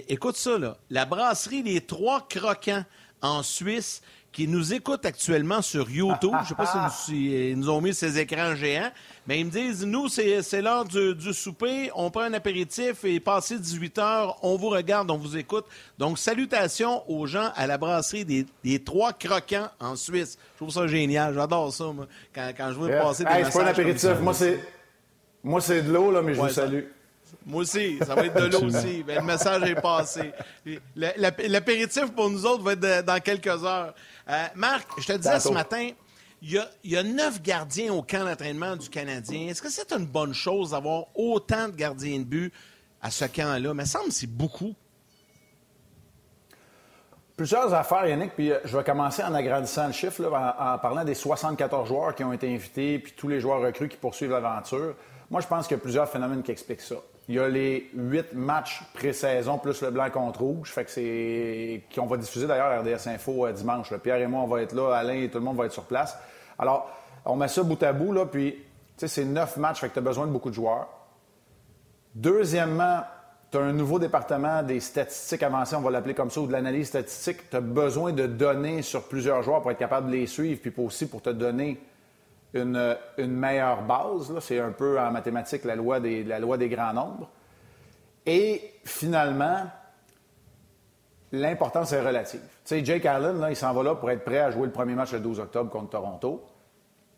[0.08, 2.84] écoute ça, là, la brasserie Les Trois Croquants
[3.22, 6.32] en Suisse qui nous écoutent actuellement sur YouTube.
[6.32, 8.90] Je ne sais pas si nous, ont mis ces écrans géants,
[9.26, 13.58] mais ils me disent, nous, c'est l'heure du, souper, on prend un apéritif et passé
[13.58, 15.64] 18 heures, on vous regarde, on vous écoute.
[15.98, 20.38] Donc, salutations aux gens à la brasserie des, Trois Croquants en Suisse.
[20.54, 23.64] Je trouve ça génial, j'adore ça, moi, quand, je veux passer des hey, C'est pas
[23.64, 24.10] un apéritif,
[25.42, 26.84] moi, c'est de l'eau, là, mais je vous salue.
[27.46, 29.02] Moi aussi, ça va être de l'eau aussi.
[29.02, 30.32] Ben, le message est passé.
[30.96, 33.94] L'apéritif pour nous autres va être dans quelques heures.
[34.28, 35.90] Euh, Marc, je te disais ce matin,
[36.42, 39.48] il y, a, neuf gardiens au camp d'entraînement du Canadien.
[39.48, 42.52] Est-ce que c'est une bonne chose d'avoir autant de gardiens de but
[43.02, 43.74] à ce camp-là?
[43.74, 44.74] Mais ça me semble c'est beaucoup.
[47.36, 51.14] Plusieurs affaires, Yannick, puis euh, je vais commencer en agrandissant le chiffre, en, parlant des
[51.14, 54.94] 74 joueurs qui ont été invités, puis tous les joueurs recrues qui poursuivent l'aventure.
[55.30, 56.96] Moi, je pense qu'il y a plusieurs phénomènes qui expliquent ça.
[57.28, 61.82] Il y a les huit matchs pré-saison plus le blanc contre rouge, fait que c'est
[61.94, 63.94] qu'on va diffuser d'ailleurs RDS Info euh, dimanche.
[63.98, 65.84] Pierre et moi, on va être là, Alain et tout le monde va être sur
[65.84, 66.18] place.
[66.58, 66.90] Alors,
[67.24, 68.64] on met ça bout à bout, là, puis,
[68.96, 70.88] c'est neuf matchs, fait que tu as besoin de beaucoup de joueurs.
[72.14, 73.02] Deuxièmement,
[73.50, 76.52] tu as un nouveau département des statistiques avancées, on va l'appeler comme ça, ou de
[76.52, 77.50] l'analyse statistique.
[77.50, 80.72] Tu as besoin de données sur plusieurs joueurs pour être capable de les suivre, puis
[80.78, 81.80] aussi pour te donner
[82.54, 84.32] une, meilleure base.
[84.40, 87.28] C'est un peu en mathématiques la loi, des, la loi des grands nombres.
[88.26, 89.62] Et finalement,
[91.32, 92.40] l'importance est relative.
[92.40, 94.72] Tu sais, Jake Allen, là, il s'en va là pour être prêt à jouer le
[94.72, 96.44] premier match le 12 octobre contre Toronto.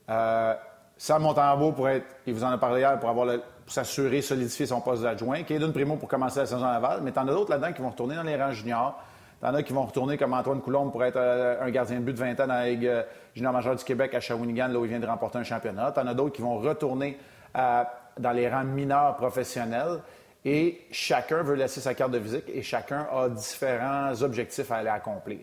[0.08, 0.54] Euh,
[0.96, 3.26] Sam Montembeau pour être, il vous en a parlé hier, pour avoir
[3.66, 5.42] s'assurer, solidifier son poste d'adjoint.
[5.42, 7.00] Kaden Primo pour commencer la saison à Laval.
[7.02, 9.00] Mais t'en as d'autres là-dedans qui vont retourner dans les rangs juniors.
[9.42, 12.12] T'en as qui vont retourner comme Antoine Coulombe pour être euh, un gardien de but
[12.12, 15.00] de 20 ans dans la Ligue euh, du Québec à Shawinigan, là où il vient
[15.00, 15.90] de remporter un championnat.
[15.90, 17.18] T'en as d'autres qui vont retourner
[17.58, 17.82] euh,
[18.20, 19.98] dans les rangs mineurs professionnels.
[20.44, 24.90] Et chacun veut laisser sa carte de visite et chacun a différents objectifs à aller
[24.90, 25.40] accomplir.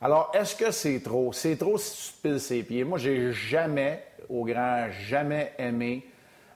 [0.00, 1.32] Alors, est-ce que c'est trop?
[1.32, 2.84] C'est trop si tu piles ses pieds?
[2.84, 6.06] Moi, j'ai jamais, au grand, jamais aimé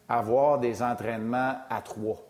[0.09, 2.22] avoir des entraînements à trois.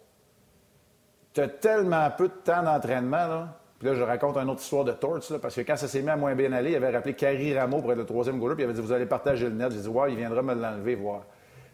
[1.34, 4.84] Tu as tellement peu de temps d'entraînement, là puis là, je raconte une autre histoire
[4.84, 7.14] de Torts, parce que quand ça s'est mis à moins bien aller, il avait rappelé
[7.14, 9.54] Carrie Rameau pour être le troisième goaler, puis il avait dit Vous allez partager le
[9.54, 9.70] net.
[9.70, 11.20] J'ai dit Ouais, il viendra me l'enlever, voir.
[11.20, 11.26] Tu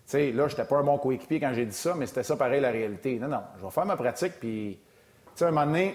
[0.07, 2.61] sais, là, j'étais pas un bon coéquipier quand j'ai dit ça, mais c'était ça pareil
[2.61, 3.19] la réalité.
[3.21, 5.95] Non, non, je vais faire ma pratique, puis, tu sais, à un moment donné,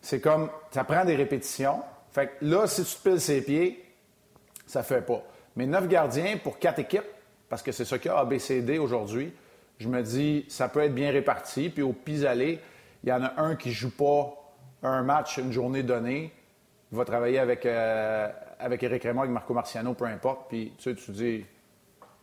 [0.00, 1.82] c'est comme, ça prend des répétitions.
[2.12, 3.84] Fait que là, si tu te piles ses pieds,
[4.64, 5.22] ça fait pas.
[5.56, 7.02] Mais neuf gardiens pour quatre équipes,
[7.48, 9.32] parce que c'est ça qu'il y a ABCD aujourd'hui,
[9.78, 11.68] je me dis, ça peut être bien réparti.
[11.68, 12.60] Puis au pis-aller,
[13.02, 14.37] il y en a un qui joue pas
[14.82, 16.32] un match, une journée donnée,
[16.92, 20.94] va travailler avec, euh, avec Eric Raymond, avec Marco Marciano, peu importe, puis tu sais,
[20.94, 21.44] tu dis,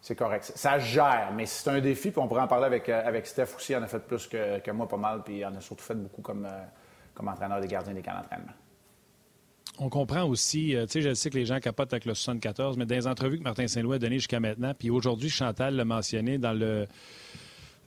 [0.01, 0.51] c'est correct.
[0.55, 3.55] Ça gère, mais c'est un défi, puis on pourrait en parler avec, euh, avec Steph
[3.55, 3.73] aussi.
[3.73, 5.95] Il en a fait plus que, moi, pas mal, puis il en a surtout fait
[5.95, 6.63] beaucoup comme, euh,
[7.13, 8.53] comme entraîneur des gardiens des camps d'entraînement.
[9.77, 12.85] On comprend aussi, tu sais, je sais que les gens capotent avec le 74, mais
[12.85, 16.37] dans les entrevues que Martin Saint-Louis a données jusqu'à maintenant, puis aujourd'hui, Chantal l'a mentionné
[16.37, 16.87] dans le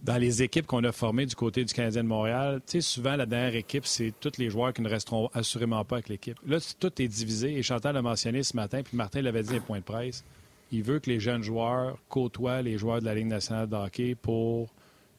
[0.03, 3.17] dans les équipes qu'on a formées du côté du Canadien de Montréal, tu sais, souvent,
[3.17, 6.39] la dernière équipe, c'est tous les joueurs qui ne resteront assurément pas avec l'équipe.
[6.47, 9.61] Là, tout est divisé et Chantal l'a mentionné ce matin, puis Martin l'avait dit à
[9.61, 10.25] point de presse.
[10.71, 14.15] Il veut que les jeunes joueurs côtoient les joueurs de la Ligue nationale de hockey
[14.15, 14.69] pour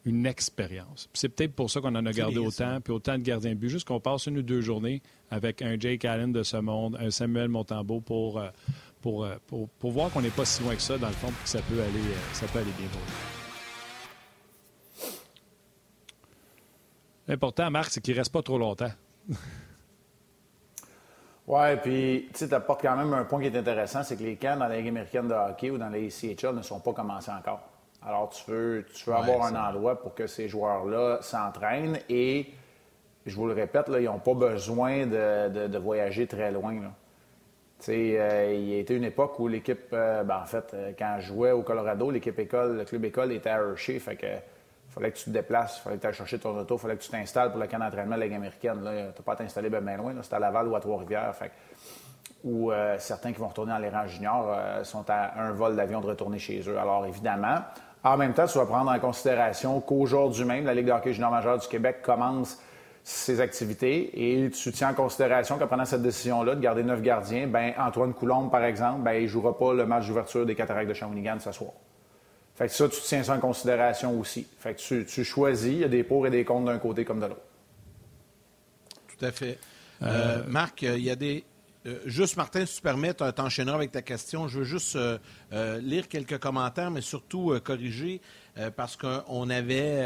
[0.04, 1.08] une expérience.
[1.12, 3.68] C'est peut-être pour ça qu'on en a gardé autant, puis autant de gardiens de but,
[3.68, 7.10] juste qu'on passe une ou deux journées avec un Jake Allen de ce monde, un
[7.10, 8.48] Samuel Montembeau pour, euh,
[9.06, 11.44] euh, pour, pour, voir qu'on n'est pas si loin que ça, dans le fond, puis
[11.44, 12.88] que ça peut aller, euh, ça peut aller bien
[17.30, 18.90] L'important, Marc, c'est qu'il ne reste pas trop longtemps.
[21.46, 24.56] oui, puis tu apportes quand même un point qui est intéressant, c'est que les camps
[24.56, 27.60] dans la Ligue américaine de hockey ou dans les CHL ne sont pas commencés encore.
[28.04, 32.52] Alors, tu veux, tu veux avoir un endroit pour que ces joueurs-là s'entraînent et,
[33.24, 36.74] je vous le répète, là, ils n'ont pas besoin de, voyager très loin.
[37.88, 41.18] Euh, il y a été une époque où l'équipe, euh, ben, en fait, euh, quand
[41.20, 44.00] je jouais au Colorado, l'équipe école, le club école était à Hershey.
[44.00, 44.26] Fait que
[44.90, 47.10] fallait que tu te déplaces, fallait que tu ailles chercher ton auto, fallait que tu
[47.10, 48.78] t'installes pour le camp d'entraînement de la Ligue américaine.
[48.80, 51.34] Tu n'as pas à t'installer bien, loin, c'est à Laval ou à Trois-Rivières.
[52.42, 55.76] Ou euh, certains qui vont retourner dans les rangs juniors euh, sont à un vol
[55.76, 56.78] d'avion de retourner chez eux.
[56.78, 57.58] Alors évidemment,
[58.02, 61.30] en même temps, tu vas prendre en considération qu'aujourd'hui même, la Ligue de hockey junior
[61.30, 62.58] majeure du Québec commence
[63.02, 67.46] ses activités et tu tiens en considération qu'en prenant cette décision-là de garder neuf gardiens,
[67.46, 70.88] ben Antoine Coulombe, par exemple, ben, il ne jouera pas le match d'ouverture des Cataractes
[70.88, 71.72] de Shawinigan ce soir.
[72.60, 74.46] Fait que ça, tu tiens ça en considération aussi.
[74.58, 77.18] Fait que tu, choisis, il y a des pour et des contre d'un côté comme
[77.18, 77.40] de l'autre.
[79.16, 79.58] Tout à fait.
[80.02, 81.42] Euh, Marc, il y a des
[81.86, 84.48] Euh, juste, Martin, si tu permets, tu t'enchaîneras avec ta question.
[84.48, 85.16] Je veux juste euh,
[85.52, 88.20] euh, lire quelques commentaires, mais surtout corriger,
[88.76, 90.04] parce qu'on avait,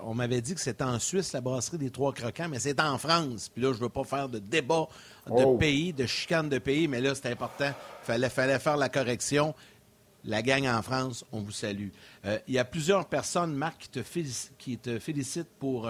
[0.00, 2.98] on m'avait dit que c'était en Suisse, la brasserie des Trois Croquants, mais c'est en
[2.98, 3.48] France.
[3.48, 4.88] Puis là, je ne veux pas faire de débat
[5.26, 5.56] de oh.
[5.56, 7.72] pays, de chicane de pays, mais là, c'est important.
[8.02, 9.54] Il fallait, fallait faire la correction.
[10.24, 11.88] La gang en France, on vous salue.
[12.46, 14.00] Il y a plusieurs personnes, Marc, qui te,
[14.58, 15.88] qui te félicitent pour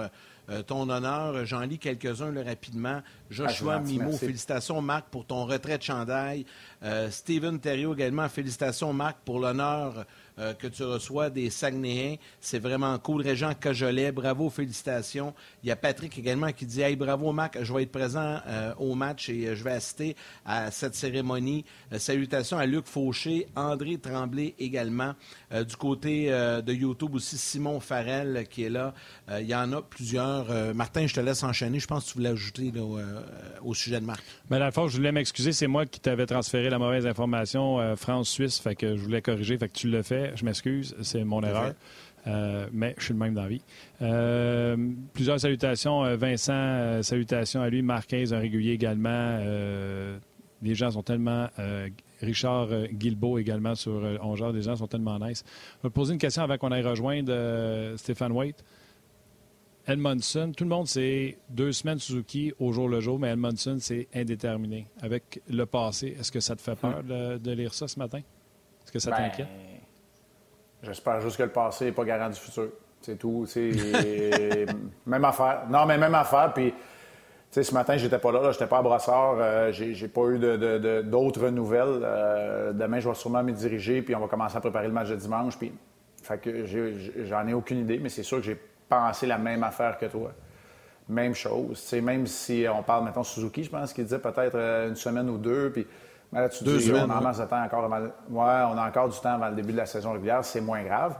[0.49, 1.45] euh, ton honneur.
[1.45, 3.01] J'en lis quelques-uns rapidement.
[3.29, 6.45] Joshua ah, Mimo, félicitations Marc pour ton retrait de chandail.
[6.81, 10.05] Euh, Steven Thériault également, félicitations Marc pour l'honneur
[10.39, 12.15] euh, que tu reçois des Saguenayens.
[12.39, 13.21] C'est vraiment cool.
[13.21, 15.33] Régent Cajolet, bravo, félicitations.
[15.63, 18.73] Il y a Patrick également qui dit Hey, bravo, Marc, je vais être présent euh,
[18.77, 21.65] au match et euh, je vais assister à cette cérémonie.
[21.97, 25.13] salutations à Luc Fauché, André Tremblay également.
[25.51, 28.93] du côté de YouTube aussi, Simon Farrell qui est là.
[29.39, 30.73] il y en a plusieurs.
[30.73, 31.79] Martin, je te laisse enchaîner.
[31.79, 32.71] Je pense que tu voulais ajouter
[33.63, 34.23] au sujet de Marc.
[34.49, 35.51] Mais la fois, je voulais m'excuser.
[35.51, 38.59] C'est moi qui t'avais transféré la mauvaise information France-Suisse.
[38.59, 39.57] Fait que je voulais corriger.
[39.57, 41.73] Fait que tu le fais je m'excuse, c'est mon erreur.
[42.27, 43.61] Euh, mais je suis le même dans la vie.
[44.01, 44.75] Euh,
[45.13, 46.03] plusieurs salutations.
[46.03, 47.81] Euh, Vincent, salutations à lui.
[47.81, 49.39] Marquez, un régulier également.
[50.61, 51.47] les gens sont tellement.
[52.21, 55.43] Richard Guilbeault également sur On genre, les gens sont tellement nice.
[55.81, 58.63] Je vais poser une question avant qu'on aille rejoindre Stéphane Waite.
[59.87, 64.07] Edmondson, tout le monde, c'est deux semaines Suzuki au jour le jour, mais Edmondson, c'est
[64.13, 64.85] indéterminé.
[65.01, 68.19] Avec le passé, est-ce que ça te fait peur de, lire ça ce matin?
[68.19, 69.47] Est-ce que ça ben, t'inquiète?
[70.81, 72.69] J'espère juste que le passé n'est pas garant du futur.
[73.01, 73.45] C'est tout.
[75.05, 75.63] Même affaire.
[75.69, 76.51] Non, mais même affaire.
[76.53, 76.73] Puis,
[77.51, 78.41] ce matin, j'étais pas là.
[78.41, 79.35] là j'étais pas à Brossard.
[79.39, 80.39] Euh, j'ai pas eu
[81.03, 82.01] d'autres nouvelles.
[82.03, 84.01] Euh, demain, je vais sûrement me diriger.
[84.01, 85.57] Puis, on va commencer à préparer le match de dimanche.
[85.57, 85.71] Puis,
[86.21, 86.65] fait que
[87.25, 87.99] j'en ai, aucune idée.
[87.99, 90.31] Mais c'est sûr que j'ai pensé la même affaire que toi.
[91.07, 91.91] Même chose.
[92.03, 95.37] même si on parle maintenant Suzuki, je pense qu'il disait peut-être euh, une semaine ou
[95.37, 95.71] deux.
[95.71, 95.87] Puis,
[96.31, 99.19] mais là, tu Deux dis, on, a temps encore avant, ouais, on a encore du
[99.19, 101.15] temps avant le début de la saison régulière, c'est moins grave.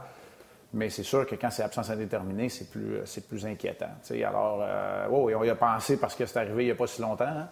[0.72, 3.90] Mais c'est sûr que quand c'est absence indéterminée, c'est plus, c'est plus inquiétant.
[4.24, 6.86] Alors, euh, oh, on y a pensé parce que c'est arrivé il n'y a pas
[6.86, 7.24] si longtemps.
[7.24, 7.48] Hein.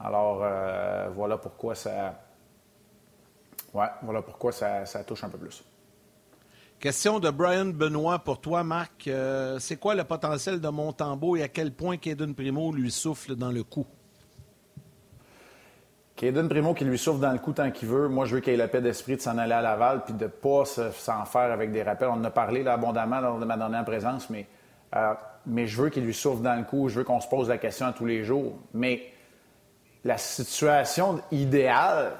[0.00, 2.18] Alors, euh, voilà pourquoi ça.
[3.74, 5.62] Ouais, voilà pourquoi ça, touche un peu plus.
[6.80, 9.06] Question de Brian Benoît pour toi, Marc.
[9.06, 13.36] Euh, c'est quoi le potentiel de Montembeau et à quel point Kaden Primo lui souffle
[13.36, 13.86] dans le cou?
[16.22, 18.06] Caden Primo qui lui souffle dans le cou tant qu'il veut.
[18.06, 20.22] Moi, je veux qu'il ait la paix d'esprit de s'en aller à Laval puis de
[20.22, 22.10] ne pas s'en faire avec des rappels.
[22.10, 24.46] On en a parlé là, abondamment lors de ma dernière présence, mais,
[24.94, 25.14] euh,
[25.46, 26.88] mais je veux qu'il lui souffle dans le cou.
[26.88, 28.56] Je veux qu'on se pose la question tous les jours.
[28.72, 29.02] Mais
[30.04, 32.12] la situation idéale,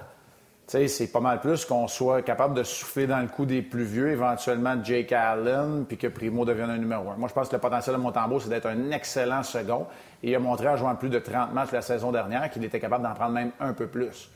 [0.66, 4.10] c'est pas mal plus qu'on soit capable de souffler dans le cou des plus vieux,
[4.10, 7.16] éventuellement Jake Allen, puis que Primo devienne un numéro un.
[7.16, 9.86] Moi, je pense que le potentiel de Montembeau, c'est d'être un excellent second.
[10.22, 13.02] Il a montré en jouant plus de 30 matchs la saison dernière qu'il était capable
[13.04, 14.30] d'en prendre même un peu plus.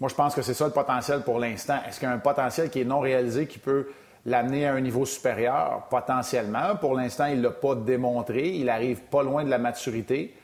[0.00, 1.78] Moi, je pense que c'est ça le potentiel pour l'instant.
[1.88, 3.88] Est-ce qu'il y a un potentiel qui est non réalisé qui peut
[4.26, 5.86] l'amener à un niveau supérieur?
[5.88, 6.76] Potentiellement.
[6.78, 8.50] Pour l'instant, il ne l'a pas démontré.
[8.50, 10.34] Il arrive pas loin de la maturité.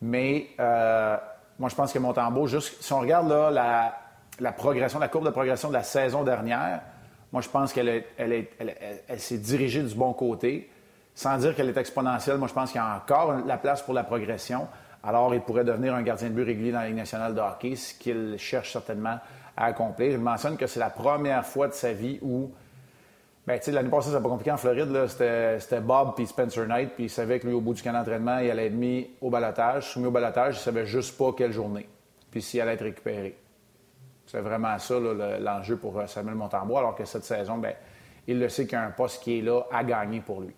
[0.00, 1.16] Mais euh,
[1.58, 5.68] moi, je pense que Montembeau, juste si on regarde la progression, la courbe de progression
[5.68, 6.80] de la saison dernière,
[7.34, 8.04] moi, je pense qu'elle
[9.18, 10.70] s'est dirigée du bon côté.
[11.14, 13.94] Sans dire qu'elle est exponentielle, moi, je pense qu'il y a encore la place pour
[13.94, 14.66] la progression.
[15.02, 17.76] Alors, il pourrait devenir un gardien de but régulier dans la Ligue nationale de hockey,
[17.76, 19.18] ce qu'il cherche certainement
[19.56, 20.10] à accomplir.
[20.12, 22.50] Il mentionne que c'est la première fois de sa vie où
[23.46, 25.06] Bien, tu sais, l'année passée, c'était pas compliqué en Floride.
[25.06, 28.38] C'était Bob puis Spencer Knight, puis il savait que lui, au bout du camp d'entraînement,
[28.38, 29.90] il allait être mis au balotage.
[29.90, 31.86] Soumis au balotage, il savait juste pas quelle journée,
[32.30, 33.36] puis s'il allait être récupéré.
[34.26, 37.74] C'est vraiment ça l'enjeu pour euh, Samuel Montembois, alors que cette saison, bien,
[38.26, 40.54] il le sait qu'il y a un poste qui est là à gagner pour lui.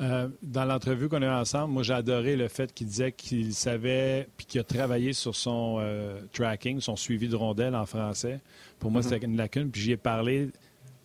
[0.00, 3.52] Euh, dans l'entrevue qu'on a eu ensemble, moi j'ai adoré le fait qu'il disait qu'il
[3.52, 8.40] savait puis qu'il a travaillé sur son euh, tracking, son suivi de rondelles en français.
[8.78, 9.04] Pour moi, mm-hmm.
[9.04, 9.70] c'était une lacune.
[9.70, 10.50] Puis j'y ai parlé.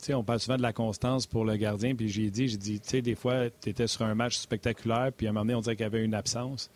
[0.10, 1.96] On parle souvent de la constance pour le gardien.
[1.96, 5.12] Puis j'ai dit, j'ai dit, tu sais, des fois, tu étais sur un match spectaculaire,
[5.16, 6.70] puis à un moment donné, on dirait qu'il y avait une absence.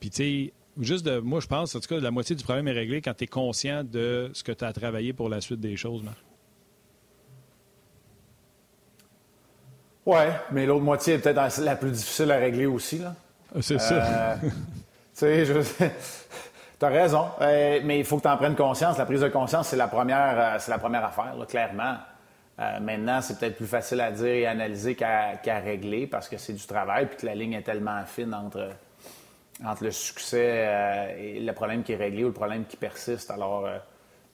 [0.00, 1.18] Puis tu sais, juste de.
[1.18, 3.26] Moi, je pense, en tout cas, la moitié du problème est réglé quand tu es
[3.26, 6.18] conscient de ce que tu as travaillé pour la suite des choses, Marc.
[10.04, 12.98] Oui, mais l'autre moitié est peut-être la plus difficile à régler aussi.
[12.98, 13.14] Là.
[13.54, 13.94] Ah, c'est ça.
[13.94, 14.50] Euh, tu
[15.14, 15.52] sais, je...
[16.78, 17.26] tu as raison.
[17.40, 18.98] Euh, mais il faut que tu en prennes conscience.
[18.98, 21.96] La prise de conscience, c'est la première, euh, c'est la première affaire, clairement.
[22.80, 26.52] maintenant, c'est peut-être plus facile à dire et à analyser qu'à régler parce que c'est
[26.52, 28.70] du travail puis que la ligne est tellement fine entre
[29.64, 33.30] entre le succès euh, et le problème qui est réglé ou le problème qui persiste.
[33.30, 33.78] Alors, euh,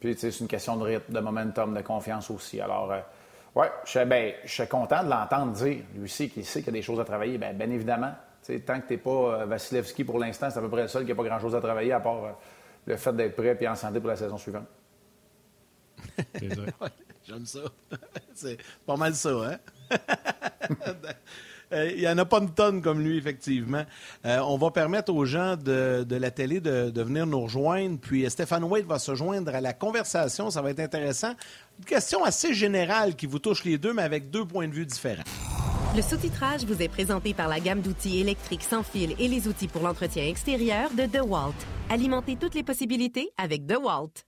[0.00, 2.61] puis, c'est une question de rythme, de momentum, de confiance aussi.
[2.61, 2.92] Alors,
[3.59, 6.68] euh, ouais, je, ben, je suis content de l'entendre dire, lui aussi, qu'il sait qu'il
[6.68, 7.38] y a des choses à travailler.
[7.38, 8.12] Bien, bien évidemment.
[8.66, 11.11] tant que tu n'es pas Vasilevski pour l'instant, c'est à peu près le seul qui
[11.11, 12.38] n'a pas grand-chose à travailler à part
[12.87, 14.66] le fait d'être prêt et en santé pour la saison suivante.
[17.29, 17.61] J'aime ça.
[18.35, 19.59] c'est pas mal ça, hein?
[21.73, 23.85] Euh, il n'y en a pas une tonne comme lui, effectivement.
[24.25, 27.99] Euh, on va permettre aux gens de, la télé de, de, venir nous rejoindre.
[28.01, 30.51] Puis euh, Stéphane Wade va se joindre à la conversation.
[30.51, 31.35] Ça va être intéressant.
[31.79, 34.87] Une question assez générale qui vous touche les deux, mais avec deux points de vue
[34.87, 35.23] différents.
[35.97, 39.69] Le sous-titrage vous est présenté par la gamme d'outils électriques sans fil et les outils
[39.69, 41.55] pour l'entretien extérieur de DeWalt.
[41.88, 44.28] Alimentez toutes les possibilités avec DeWalt.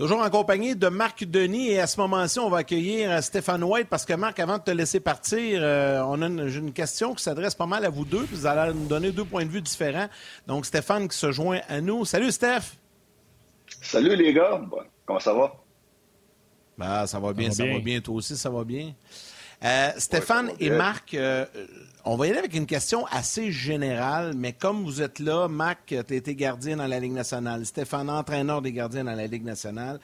[0.00, 3.62] Toujours en compagnie de Marc Denis et à ce moment-ci, on va accueillir euh, Stéphane
[3.62, 7.22] White parce que Marc, avant de te laisser partir, euh, on a une, question qui
[7.22, 8.26] s'adresse pas mal à vous deux.
[8.32, 10.08] vous allez nous donner deux points de vue différents.
[10.46, 12.06] Donc Stéphane qui se joint à nous.
[12.06, 12.78] Salut Steph.
[13.82, 14.62] Salut les gars.
[15.04, 15.52] comment ça va?
[16.78, 18.00] Ben, ça va bien, ça va bien.
[18.00, 18.94] Toi aussi, ça va bien?
[19.62, 21.44] Euh, Stéphane et Marc, euh,
[22.04, 25.88] on va y aller avec une question assez générale, mais comme vous êtes là, Marc,
[25.88, 29.44] tu as été gardien dans la Ligue nationale, Stéphane, entraîneur des gardiens dans la Ligue
[29.44, 30.00] nationale.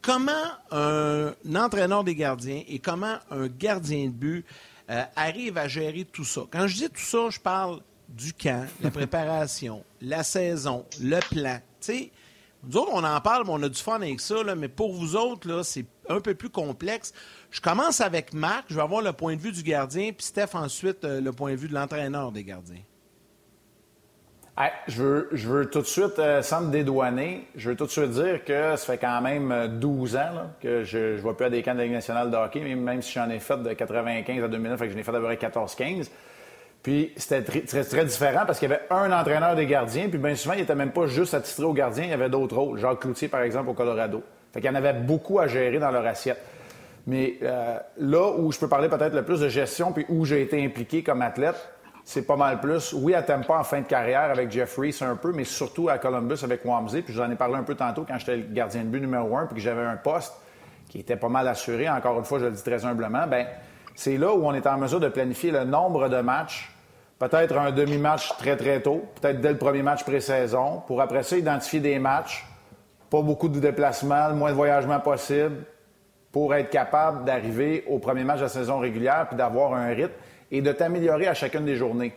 [0.00, 0.32] Comment
[0.70, 4.44] un, entraîneur des gardiens et comment un gardien de but
[4.88, 6.42] euh, arrive à gérer tout ça?
[6.50, 11.58] Quand je dis tout ça, je parle du camp, la préparation, la saison, le plan.
[11.80, 12.10] Tu sais,
[12.64, 15.16] nous autres, on en parle, mais on a du fun avec ça, mais pour vous
[15.16, 17.12] autres, c'est un peu plus complexe.
[17.50, 20.54] Je commence avec Marc, je vais avoir le point de vue du gardien, puis Steph
[20.54, 22.82] ensuite euh, le point de vue de l'entraîneur des gardiens.
[24.86, 27.90] je, veux, je veux tout de suite, euh, sans me dédouaner, je veux tout de
[27.90, 31.46] suite dire que ça fait quand même 12 euh, ans que je ne vois plus
[31.46, 33.72] à des camps de la Ligue nationale de hockey, même si j'en ai fait de
[33.72, 36.10] 95 à 2009, fait que j'en ai fait d'abord 14-15.
[36.82, 40.34] Puis c'était très, très, différent parce qu'il y avait un entraîneur des gardiens, puis bien
[40.34, 42.78] souvent, il n'était même pas juste attitré aux gardiens, il y avait d'autres rôles.
[42.78, 44.22] Jacques Cloutier, par exemple, au Colorado.
[44.52, 46.38] Fait qu'il y en avait beaucoup à gérer dans leur assiette.
[47.06, 50.42] Mais euh, là où je peux parler peut-être le plus de gestion, puis où j'ai
[50.42, 51.56] été impliqué comme athlète,
[52.04, 52.92] c'est pas mal plus.
[52.92, 55.98] Oui, à Tampa en fin de carrière avec Jeffrey, c'est un peu, mais surtout à
[55.98, 57.02] Columbus avec Wamsey.
[57.02, 59.46] Puis j'en ai parlé un peu tantôt quand j'étais le gardien de but numéro un,
[59.46, 60.34] puis que j'avais un poste
[60.88, 61.88] qui était pas mal assuré.
[61.88, 63.26] Encore une fois, je le dis très humblement.
[63.28, 63.46] Ben,
[63.94, 66.72] c'est là où on est en mesure de planifier le nombre de matchs
[67.22, 71.36] peut-être un demi-match très, très tôt, peut-être dès le premier match pré-saison, pour après ça
[71.36, 72.44] identifier des matchs,
[73.10, 75.64] pas beaucoup de déplacements, le moins de voyagement possible,
[76.32, 80.14] pour être capable d'arriver au premier match de la saison régulière, puis d'avoir un rythme
[80.50, 82.12] et de t'améliorer à chacune des journées.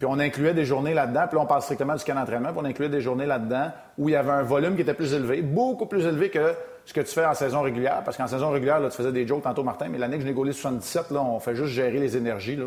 [0.00, 2.60] Puis on incluait des journées là-dedans, puis là, on parle strictement du camp d'entraînement, puis
[2.60, 5.42] on incluait des journées là-dedans où il y avait un volume qui était plus élevé,
[5.42, 8.80] beaucoup plus élevé que ce que tu fais en saison régulière, parce qu'en saison régulière,
[8.80, 11.22] là, tu faisais des jokes tantôt, Martin, mais l'année que je n'ai gaulé 77, là,
[11.22, 12.56] on fait juste gérer les énergies.
[12.56, 12.66] Là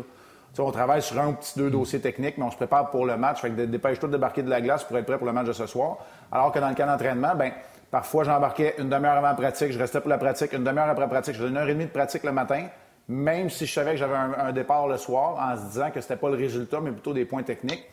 [0.62, 3.16] on travaille sur un ou petit deux dossiers techniques, mais on se prépare pour le
[3.16, 3.40] match.
[3.40, 5.52] Fait que dépêche-toi de débarquer de la glace pour être prêt pour le match de
[5.52, 5.98] ce soir.
[6.30, 7.52] Alors que dans le cas d'entraînement, ben
[7.90, 11.02] parfois j'embarquais une demi-heure avant la pratique, je restais pour la pratique, une demi-heure après
[11.02, 12.66] la pratique, je faisais une heure et demie de pratique le matin,
[13.08, 16.16] même si je savais que j'avais un, départ le soir, en se disant que c'était
[16.16, 17.84] pas le résultat, mais plutôt des points techniques.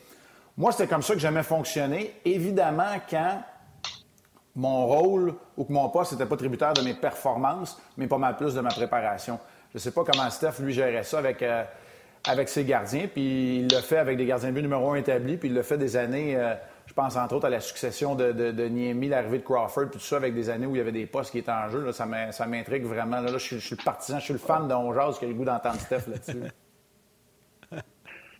[0.56, 2.14] Moi, c'était comme ça que j'aimais fonctionner.
[2.24, 3.40] Évidemment, quand
[4.54, 8.36] mon rôle ou que mon poste n'était pas tributaire de mes performances, mais pas mal
[8.36, 9.38] plus de ma préparation.
[9.70, 11.42] Je ne sais pas comment Steph, lui, gérait ça avec...
[11.42, 11.64] Euh,
[12.26, 15.36] avec ses gardiens, puis il le fait avec des gardiens de but numéro un établis,
[15.36, 16.54] puis il le fait des années, euh,
[16.86, 20.04] je pense entre autres à la succession de, de, Niemi, l'arrivée de Crawford, puis tout
[20.06, 21.84] ça avec des années où il y avait des postes qui étaient en jeu.
[21.84, 23.20] Là, ça m'intrigue vraiment.
[23.20, 25.44] Là, je, suis, le partisan, je suis le fan de Onjaz qui a le goût
[25.44, 26.42] d'entendre Steph là-dessus.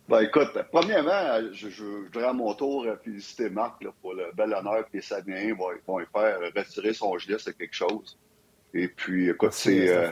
[0.09, 4.85] Ben, écoute, premièrement, je, je, voudrais à mon tour féliciter Marc pour le bel honneur
[4.85, 8.17] que les Sabiens vont, vont faire retirer son gilet, c'est quelque chose.
[8.73, 10.11] Et puis, écoute, c'est euh,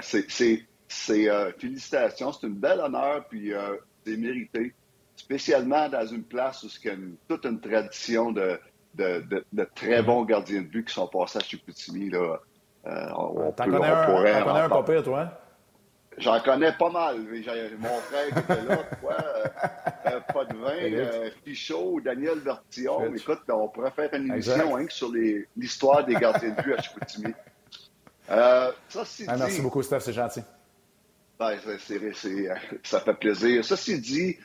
[0.92, 4.74] c'est euh, félicitations, c'est une belle honneur, puis euh, c'est mérité,
[5.16, 8.60] spécialement dans une place où il y a toute une tradition de,
[8.96, 12.10] de, de, très bons gardiens de but qui sont passés à Chicoutimi.
[12.10, 12.40] Là.
[12.88, 15.41] Euh, on, T'en connais, un, pourrait connais un pas pire, toi?
[16.18, 17.20] J'en connais pas mal.
[17.80, 19.18] Mon frère était là, quoi.
[20.06, 23.14] Euh, pas de vin, Fichot, Daniel Bertillon.
[23.16, 25.12] Écoute, on pourrait faire une émission hein, sur
[25.56, 27.34] l'histoire des gardiens de but à Chicoutimi.
[28.28, 28.74] ça,
[29.28, 30.42] ah, merci beaucoup, Steph, c'est gentil.
[31.40, 31.58] Ben,
[32.84, 33.66] ça fait plaisir.
[33.66, 34.38] Ceci dit,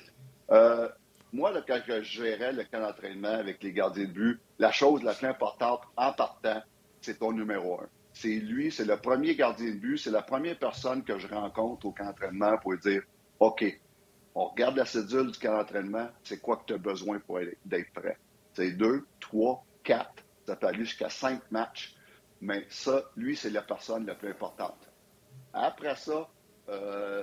[0.50, 0.88] euh,
[1.32, 5.12] moi, quand je gérais le camp d'entraînement avec les gardiens de but, la chose la
[5.12, 6.62] plus importante en partant,
[7.02, 7.88] c'est ton numéro un.
[8.16, 11.84] C'est lui, c'est le premier gardien de but, c'est la première personne que je rencontre
[11.84, 13.02] au camp d'entraînement pour dire
[13.40, 13.62] OK,
[14.34, 17.92] on regarde la cédule du camp d'entraînement, c'est quoi que tu as besoin pour être
[17.92, 18.16] prêt?
[18.54, 21.94] C'est deux, trois, quatre, ça peut aller jusqu'à cinq matchs,
[22.40, 24.90] mais ça, lui, c'est la personne la plus importante.
[25.52, 26.26] Après ça,
[26.70, 27.22] euh,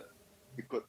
[0.59, 0.85] écoute,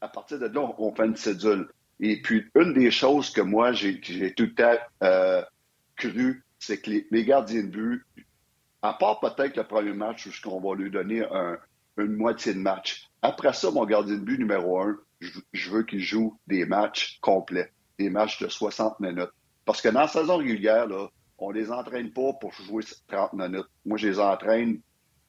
[0.00, 1.68] à partir de là, on, fait une cédule.
[2.00, 4.00] Et puis, une des choses que moi, j'ai
[4.34, 5.44] tout le temps euh,
[5.94, 8.04] cru, c'est que les, gardiens de but,
[8.86, 11.24] À part peut-être le premier match où on va lui donner
[11.96, 13.10] une moitié de match.
[13.20, 14.96] Après ça, mon gardien de but numéro un,
[15.52, 19.32] je, veux qu'il joue des matchs complets, des matchs de 60 minutes.
[19.64, 21.08] Parce que dans la saison régulière, là,
[21.38, 23.66] on les entraîne pas pour jouer 30 minutes.
[23.84, 24.80] Moi, je les entraîne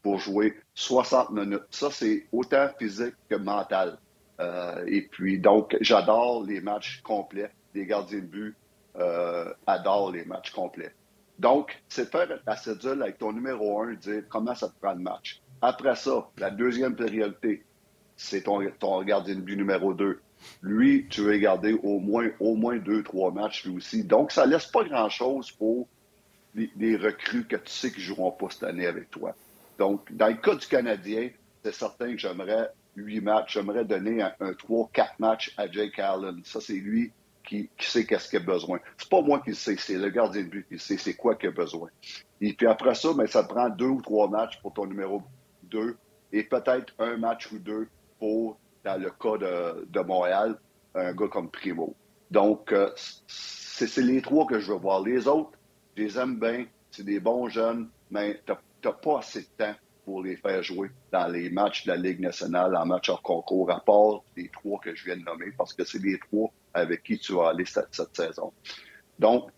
[0.03, 1.64] pour jouer 60 minutes.
[1.72, 3.97] Ça, c'est autant physique que mental.
[4.39, 7.51] Euh, et puis, donc, j'adore les matchs complets.
[7.74, 8.55] Les gardiens de but
[8.97, 10.93] euh, adorent les matchs complets.
[11.39, 15.01] Donc, c'est faire la cédule avec ton numéro un, dire comment ça te prend le
[15.01, 15.41] match.
[15.61, 17.63] Après ça, la deuxième priorité,
[18.15, 20.19] c'est ton, ton gardien de but numéro deux.
[20.61, 24.03] Lui, tu veux garder au moins, au moins deux, trois matchs lui aussi.
[24.03, 25.88] Donc, ça laisse pas grand-chose pour
[26.55, 29.35] les, recrues que tu sais qu'ils joueront pas cette année avec toi.
[29.77, 31.29] Donc, dans le cas du Canadien,
[31.63, 33.53] c'est certain que j'aimerais huit matchs.
[33.53, 36.41] J'aimerais donner un, trois, quatre matchs à Jake Allen.
[36.43, 37.11] Ça, c'est lui
[37.47, 38.79] qui, sait qu'est-ce qu'il a besoin.
[38.97, 41.35] C'est pas moi qui le sais, c'est le gardien de but qui sait c'est quoi
[41.35, 41.89] qu'il a besoin.
[42.41, 45.23] Et puis après ça, ben, ça prend deux ou trois matchs pour ton numéro
[45.63, 45.97] deux
[46.31, 47.87] et peut-être un match ou deux
[48.19, 50.59] pour, dans le cas de, Montréal,
[50.93, 51.95] un gars comme Primo.
[52.29, 52.91] Donc, euh,
[53.27, 55.01] c'est les trois que je veux voir.
[55.01, 55.51] Les autres,
[55.95, 58.53] je les aime bien, c'est des bons jeunes, mais tu
[58.85, 62.19] n'as pas assez de temps pour les faire jouer dans les matchs de la Ligue
[62.19, 65.73] nationale, en match hors concours, à part les trois que je viens de nommer, parce
[65.73, 68.53] que c'est les trois avec qui tu vas aller cette, saison.
[69.19, 69.49] Donc,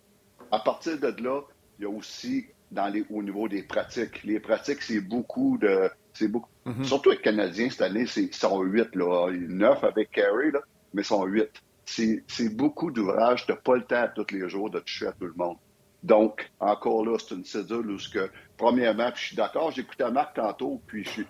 [0.52, 1.42] à partir de là,
[1.78, 4.24] il y a aussi dans les, au niveau des pratiques.
[4.24, 5.90] Les pratiques, c'est beaucoup de.
[6.14, 6.50] C'est beaucoup.
[6.66, 6.84] Mm-hmm.
[6.84, 9.30] Surtout avec les Canadiens cette année, ils sont huit, là.
[9.32, 10.60] Neuf avec Carey, là,
[10.94, 11.52] mais ils sont huit.
[11.86, 13.46] C'est beaucoup d'ouvrages.
[13.46, 15.58] Tu n'as pas le temps tous les jours de toucher à tout le monde.
[16.04, 20.36] Donc, encore là, c'est une cédule où, que, premièrement, puis je suis d'accord, j'écoutais Marc
[20.36, 21.28] tantôt, puis je suis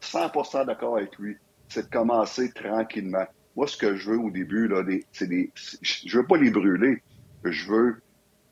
[0.00, 1.36] 100% d'accord avec lui,
[1.68, 3.26] c'est de commencer tranquillement.
[3.56, 4.82] Moi, ce que je veux au début, là,
[5.12, 5.52] c'est des,
[5.82, 7.02] je veux pas les brûler.
[7.44, 7.96] Je veux,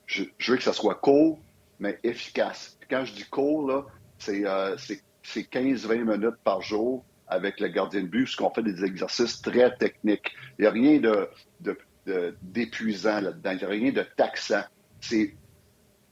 [0.06, 1.40] je, veux que ça soit court,
[1.80, 2.78] mais efficace.
[2.88, 3.86] quand je dis court, là,
[4.18, 4.76] c'est, euh,
[5.24, 9.74] 15-20 minutes par jour avec le gardien de but, parce qu'on fait des exercices très
[9.76, 10.34] techniques.
[10.58, 11.28] Il n'y a rien de,
[12.42, 13.50] d'épuisant là-dedans.
[13.52, 14.62] Il n'y a rien de taxant.
[15.00, 15.34] C'est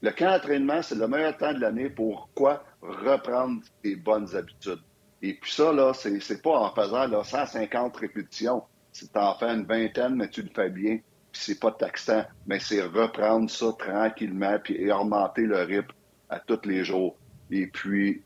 [0.02, 2.64] le camp d'entraînement, c'est le meilleur temps de l'année pour quoi?
[2.80, 4.80] Reprendre tes bonnes habitudes.
[5.20, 8.62] Et puis ça, là, c'est pas en faisant là, 150 répétitions.
[8.92, 10.98] C'est en faire une vingtaine, mais tu le fais bien,
[11.32, 12.24] puis c'est pas taxant.
[12.46, 15.92] Mais c'est reprendre ça tranquillement, puis augmenter le rythme
[16.28, 17.16] à tous les jours.
[17.50, 18.22] Et puis,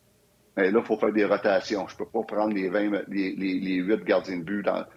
[0.56, 1.86] ben là, il faut faire des rotations.
[1.88, 4.88] Je peux pas prendre les 20, les, les, 8 gardiens de but à,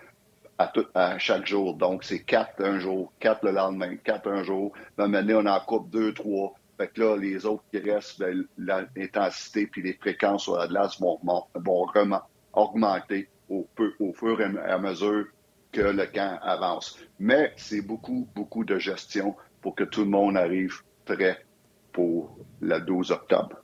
[0.93, 1.75] à, chaque jour.
[1.75, 4.73] Donc, c'est 4 un jour, 4 le lendemain, 4 un jour.
[4.97, 6.53] Maintenant, on en coupe 2, 3.
[6.77, 10.99] Fait que là, les autres qui restent, ben, l'intensité puis les fréquences sur la glace
[10.99, 11.19] vont,
[11.55, 11.87] vont
[12.53, 15.25] augmenter au fur et à mesure
[15.77, 16.97] que le camp avance.
[17.19, 21.37] Mais c'est beaucoup, beaucoup de gestion pour que tout le monde arrive prêt
[21.91, 23.57] pour le 12 octobre.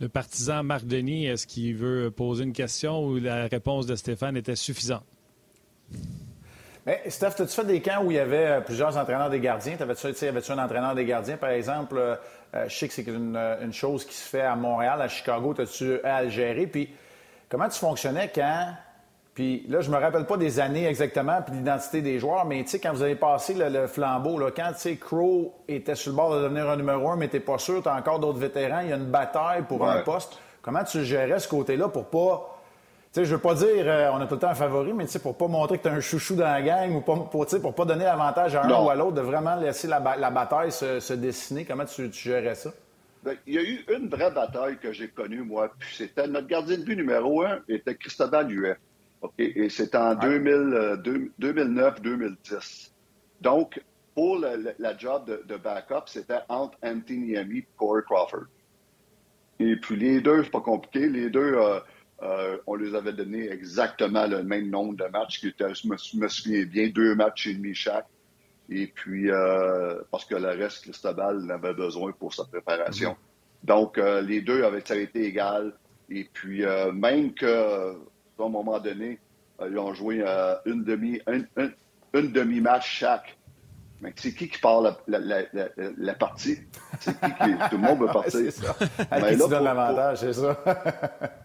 [0.00, 4.36] Le partisan Marc Denis, est-ce qu'il veut poser une question ou la réponse de Stéphane
[4.36, 5.04] était suffisante?
[6.86, 9.76] Mais Steph, as-tu fait des camps où il y avait euh, plusieurs entraîneurs des gardiens?
[9.76, 11.96] T'avais-tu, avais-tu un entraîneur des gardiens, par exemple?
[11.98, 12.16] Euh,
[12.54, 15.54] euh, je sais que c'est une, chose qui se fait à Montréal, à Chicago.
[15.54, 16.66] T'as-tu à gérer?
[16.66, 16.90] Puis
[17.48, 18.74] comment tu fonctionnais quand...
[19.40, 22.72] Puis là, je me rappelle pas des années exactement, puis l'identité des joueurs, mais tu
[22.72, 26.16] sais, quand vous avez passé le, flambeau, là, quand tu sais, Crow était sur le
[26.18, 28.80] bord de devenir un numéro un, mais t'es pas sûr, tu as encore d'autres vétérans,
[28.80, 30.38] il y a une bataille pour un poste.
[30.60, 32.60] Comment tu gérais ce côté-là pour pas
[33.12, 35.34] sais, je veux pas dire euh, on a tout le temps un favori, mais pour
[35.34, 37.84] pas montrer que tu as un chouchou dans la gang ou pas, pour, pour pas
[37.86, 41.64] donner l'avantage à un ou à l'autre, de vraiment laisser la, bataille se, dessiner.
[41.64, 42.74] Comment tu, gérais ça?
[43.22, 45.72] Ben, il y a eu une vraie bataille que j'ai connue, moi.
[45.78, 48.76] Puis c'était notre gardien de but numéro un, était Cristobal Huet.
[49.22, 49.32] OK?
[49.38, 52.52] Et c'était en 2009-2010.
[52.52, 52.60] Euh,
[53.40, 53.80] Donc,
[54.14, 58.46] pour le, la job de, backup, c'était entre Anthony et Corey Crawford.
[59.60, 61.80] Et puis les deux, c'est pas compliqué, les deux, euh,
[62.22, 66.64] euh, on les avait donné exactement le même nombre de matchs, qui je me, souviens
[66.64, 68.06] bien, deux matchs et demi chaque.
[68.70, 73.12] Et puis, euh, parce que le reste, Cristobal avait besoin pour sa préparation.
[73.12, 73.66] Mm-hmm.
[73.66, 75.74] Donc, les deux avaient, été égal.
[76.08, 76.64] Et puis,
[76.94, 77.96] même que,
[78.42, 79.18] à un moment donné,
[79.68, 80.24] ils ont joué
[80.66, 83.36] une demi, une demi-match chaque.
[84.00, 86.58] Mais c'est qui qui part la, partie?
[87.00, 87.52] C'est qui qui.
[87.70, 88.30] Tout le monde veut partir.
[88.32, 88.74] c'est ça.
[89.10, 90.64] À qui tu donnes l'avantage, c'est ça.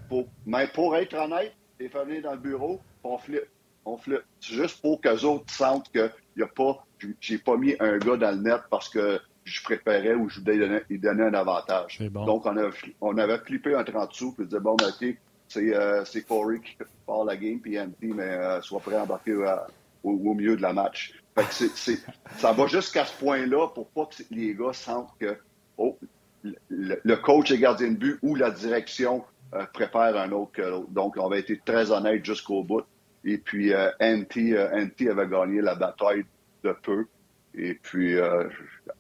[0.45, 3.49] mais pour être honnête, t'es venu dans le bureau, on flippe.
[3.83, 4.23] On flippe.
[4.39, 6.85] Juste pour qu'eux autres sentent que y a pas.
[7.19, 10.81] J'ai pas mis un gars dans le net parce que je préparais ou je voulais
[10.89, 11.99] lui donner, un avantage.
[12.09, 12.69] Donc, on, a,
[13.01, 15.13] on avait flippé un 30 sous puis disait bon, ben, OK, euh,
[16.05, 19.55] c'est Corey qui part la game, puis Anthony, mais euh, soit prêt à embarquer euh,
[20.03, 21.13] au, au, milieu de la match
[22.37, 25.37] ça va jusqu'à ce point-là pour pas que les gars sentent que
[25.77, 25.97] oh,
[26.69, 30.89] le, coach et gardien de but ou la direction euh, préfère un autre que l'autre.
[30.91, 32.85] Donc, on va être très honnête jusqu'au bout.
[33.23, 36.25] Et puis, euh, Antti, avait gagné la bataille
[36.63, 37.05] de peu.
[37.57, 38.17] Et puis,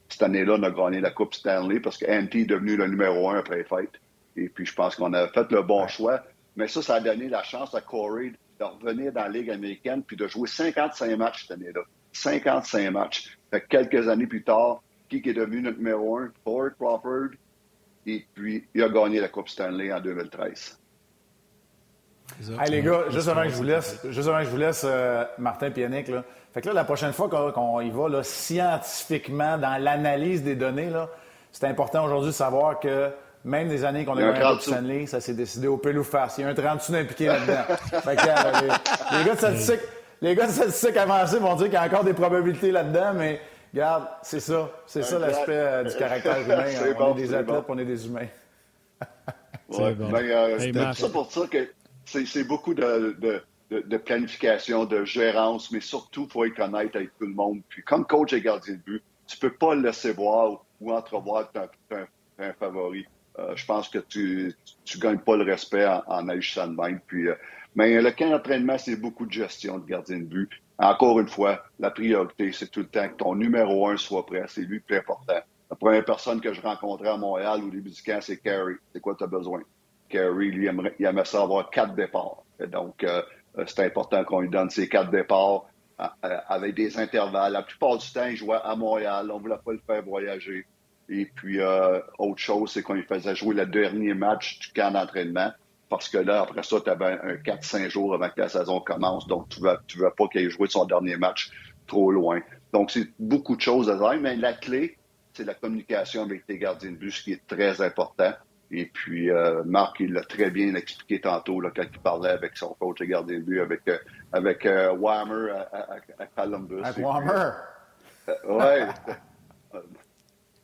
[0.07, 3.39] cette année-là, on a gagné la Coupe Stanley parce que est devenu le numéro un
[3.39, 6.23] après les Et puis, je pense qu'on a fait le bon choix.
[6.55, 10.03] Mais ça, ça a donné la chance à Corey de revenir dans la Ligue américaine
[10.03, 11.81] puis de jouer 55 matchs cette année-là.
[12.13, 13.37] 55 matchs.
[13.51, 16.31] Fait quelques années plus tard, qui est devenu notre numéro un?
[16.43, 17.29] Ford Crawford.
[18.05, 20.79] Et puis, il a gagné la Coupe Stanley en 2013.
[22.59, 24.83] Hey, les gars, juste avant que je vous laisse, juste avant que je vous laisse
[24.83, 26.23] euh, Martin Pianic, là.
[26.53, 30.89] Fait que là, la prochaine fois qu'on y va là, scientifiquement dans l'analyse des données,
[30.89, 31.09] là,
[31.51, 33.11] c'est important aujourd'hui de savoir que
[33.45, 36.39] même des années qu'on a gagné la Stanley, ça s'est décidé au pile ou face.
[36.39, 37.75] Il y a un 30 sous impliqué là-dedans.
[38.01, 38.73] fait que, euh,
[39.11, 39.79] les, gars de statistiques,
[40.19, 43.39] les gars de statistiques avancées vont dire qu'il y a encore des probabilités là-dedans, mais
[43.71, 44.71] regarde, c'est ça.
[44.87, 46.65] C'est ça l'aspect euh, du caractère humain.
[46.99, 48.27] on est des athlètes, on est des humains.
[49.69, 50.09] ouais, bon.
[50.09, 51.69] ben, euh, c'est ça pour ça que
[52.05, 57.15] c'est beaucoup de, de, de, planification, de gérance, mais surtout, il faut être honnête avec
[57.19, 57.61] tout le monde.
[57.69, 61.51] Puis comme coach et gardien de but, tu peux pas le laisser voir ou entrevoir
[61.55, 62.05] un,
[62.39, 63.05] un, favori.
[63.39, 64.53] Euh, je pense que tu
[64.95, 66.99] ne gagnes pas le respect en, en agissant de même.
[67.05, 67.35] Puis, euh,
[67.75, 70.49] mais le camp d'entraînement, c'est beaucoup de gestion de gardien de but.
[70.77, 74.43] Encore une fois, la priorité, c'est tout le temps que ton numéro un soit prêt.
[74.47, 75.39] C'est lui le plus important.
[75.69, 78.75] La première personne que je rencontrais à Montréal au début du camp, c'est Carey.
[78.93, 79.61] C'est quoi tu as besoin?
[80.09, 82.43] Carey, il aimerait ça avoir quatre départs.
[82.67, 83.21] donc, euh,
[83.67, 85.65] c'est important qu'on lui donne ces quatre départs
[85.97, 87.53] avec des intervalles.
[87.53, 89.31] La plupart du temps, il jouait à Montréal.
[89.31, 90.65] On ne voulait pas le faire voyager.
[91.09, 94.91] Et puis, euh, autre chose, c'est qu'on lui faisait jouer le dernier match du camp
[94.91, 95.51] d'entraînement.
[95.89, 99.27] Parce que là, après ça, tu avais un 4-5 jours avant que la saison commence.
[99.27, 101.51] Donc, tu ne veux, tu veux pas qu'il ait joué son dernier match
[101.85, 102.41] trop loin.
[102.73, 104.19] Donc, c'est beaucoup de choses à dire.
[104.19, 104.97] Mais la clé,
[105.33, 108.33] c'est la communication avec tes gardiens de but, ce qui est très important.
[108.71, 112.57] Et puis, euh, Marc, il l'a très bien expliqué tantôt là, quand il parlait avec
[112.57, 113.97] son coach de gardien de but, avec, euh,
[114.33, 116.81] avec euh, Whammer à, à, Columbus.
[116.83, 117.51] Avec Whammer?
[118.47, 119.13] oui.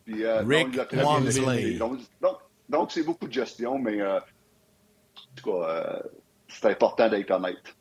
[0.06, 0.80] Puis, euh, Rick
[2.70, 4.22] donc, c'est beaucoup de gestion, mais euh, en
[5.36, 6.00] tout cas, euh,
[6.48, 7.76] c'est important d'être honnête.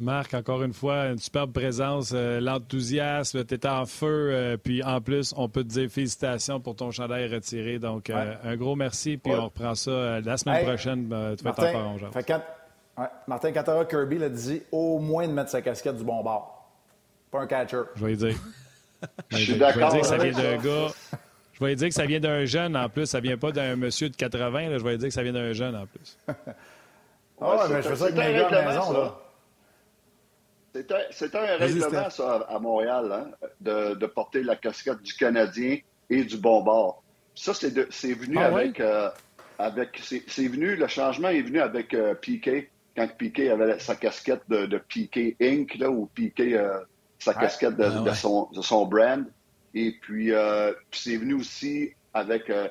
[0.00, 5.32] Marc, encore une fois, une superbe présence, l'enthousiasme, tu es en feu, puis en plus,
[5.36, 7.78] on peut te dire félicitations pour ton chandail retiré.
[7.78, 11.04] Donc, un gros merci, puis on reprend ça la semaine prochaine.
[11.38, 12.42] tu vas être encore en quand,
[12.98, 16.68] ouais, Martin Catara Kirby l'a dit au moins de mettre sa casquette du bon bord.
[17.30, 17.82] Pas un catcher.
[17.94, 18.36] Je vais dire.
[19.30, 19.90] Je suis d'accord.
[19.90, 20.92] Je vais dire que ça vient d'un gars.
[21.52, 23.06] Je vais dire que ça vient d'un jeune en plus.
[23.06, 24.68] Ça vient pas d'un monsieur de 80.
[24.68, 24.78] Là.
[24.78, 26.18] Je vais dire que ça vient d'un jeune en plus.
[27.40, 28.92] ah ouais, mais je fais ça avec mes gars à la maison.
[28.92, 29.18] Là.
[31.10, 35.78] C'était un règlement, ça, à Montréal, hein, de, de, porter la casquette du Canadien
[36.10, 37.02] et du bon bord.
[37.34, 38.80] Ça, c'est venu ah, avec.
[38.80, 39.08] Euh,
[39.58, 44.42] avec c'est venu, le changement est venu avec euh, Piquet, quand Piquet avait sa casquette
[44.48, 46.54] de, de Piquet Inc., là, ou Piquet.
[46.54, 46.80] Euh,
[47.18, 49.26] sa casquette de, ah son, de, son, brand.
[49.74, 52.68] Et puis, euh, c'est venu aussi avec, euh,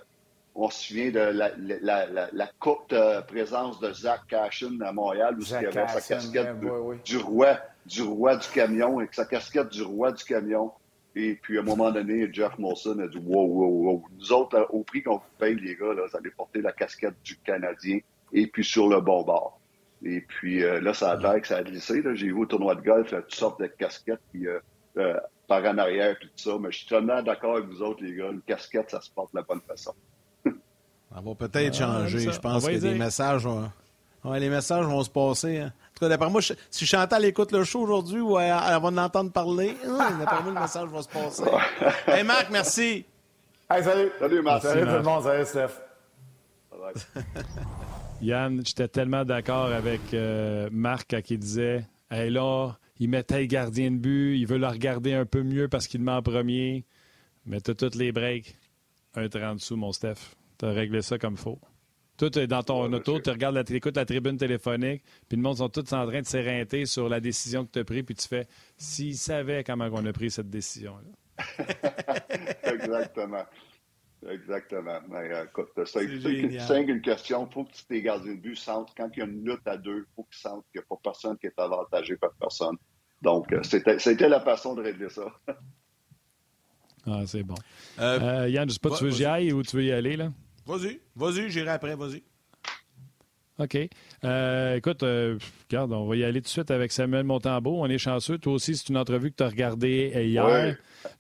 [0.55, 4.91] on se souvient de la, la, la, la courte euh, présence de Zach Cashin à
[4.91, 6.59] Montréal, où il avait sa casquette
[7.03, 10.71] du roi, du roi du camion, avec sa casquette du roi du camion.
[11.15, 14.03] Et puis, à un moment donné, Jeff Molson a dit Wow, wow, wow.
[14.17, 17.37] Nous autres, au prix qu'on paye, les gars, là, vous allez porter la casquette du
[17.37, 17.99] Canadien
[18.33, 19.59] et puis sur le bon bord.
[20.05, 22.03] Et puis euh, là, ça a l'air que ça a glissé.
[22.13, 24.59] J'ai vu au tournoi de golf toutes sortes de casquettes puis, euh,
[24.97, 26.51] euh, par en arrière tout ça.
[26.59, 28.29] Mais je suis totalement d'accord avec vous autres, les gars.
[28.31, 29.93] Une casquette, ça se porte de la bonne façon.
[30.45, 32.31] ça va peut-être changer.
[32.31, 33.71] je pense que les messages vont...
[34.35, 35.59] les messages vont se passer.
[35.59, 35.73] Hein.
[35.73, 38.97] En tout cas, d'après moi, si Chantal écoute le show aujourd'hui ou elle, va en
[38.97, 41.43] entendre parler, hein, d'après moi, le message va se passer.
[42.07, 43.05] hey Marc, merci.
[43.71, 44.11] Hey, salut.
[44.19, 44.61] Salut, Marc.
[44.61, 45.23] Salut, tout le monde.
[45.23, 45.81] Salut, Steph.
[48.25, 53.45] Yann, j'étais tellement d'accord avec euh, Marc quand il disait Hey là, il mettait le
[53.45, 56.85] gardien de but, il veut le regarder un peu mieux parce qu'il met en premier.
[57.45, 58.57] Mais tu as toutes les breaks.
[59.13, 60.35] Un 30 sous, mon Steph.
[60.57, 61.59] Tu as réglé ça comme faut.
[62.17, 65.57] Tout est dans ton auto, tu regardes la, écoutes la tribune téléphonique, puis le monde
[65.57, 68.27] sont tous en train de s'éreinter sur la décision que tu as prise, puis tu
[68.27, 68.47] fais
[68.77, 71.45] s'ils savaient comment on a pris cette décision-là.
[72.73, 73.43] Exactement.
[74.29, 74.99] Exactement.
[75.09, 77.47] Mais euh, écoute, c'est une question.
[77.47, 79.77] Il faut que tes gardiens de but sentent, quand il y a une lutte à
[79.77, 82.75] deux, il faut qu'ils sentent qu'il n'y a pas personne qui est avantagé par personne.
[83.21, 85.25] Donc, euh, c'était la façon de régler ça.
[87.07, 87.55] ah, c'est bon.
[87.99, 89.91] Euh, Yann, je ne sais pas, tu veux que j'y aille ou tu veux y
[89.91, 90.31] aller, là?
[90.65, 92.23] Vas-y, vas-y, j'irai après, vas-y.
[93.59, 93.77] OK.
[94.23, 95.37] Euh, écoute, euh,
[95.69, 97.77] regarde, on va y aller tout de suite avec Samuel Montambeau.
[97.79, 98.37] On est chanceux.
[98.37, 100.75] Toi aussi, c'est une entrevue que tu as regardée hier.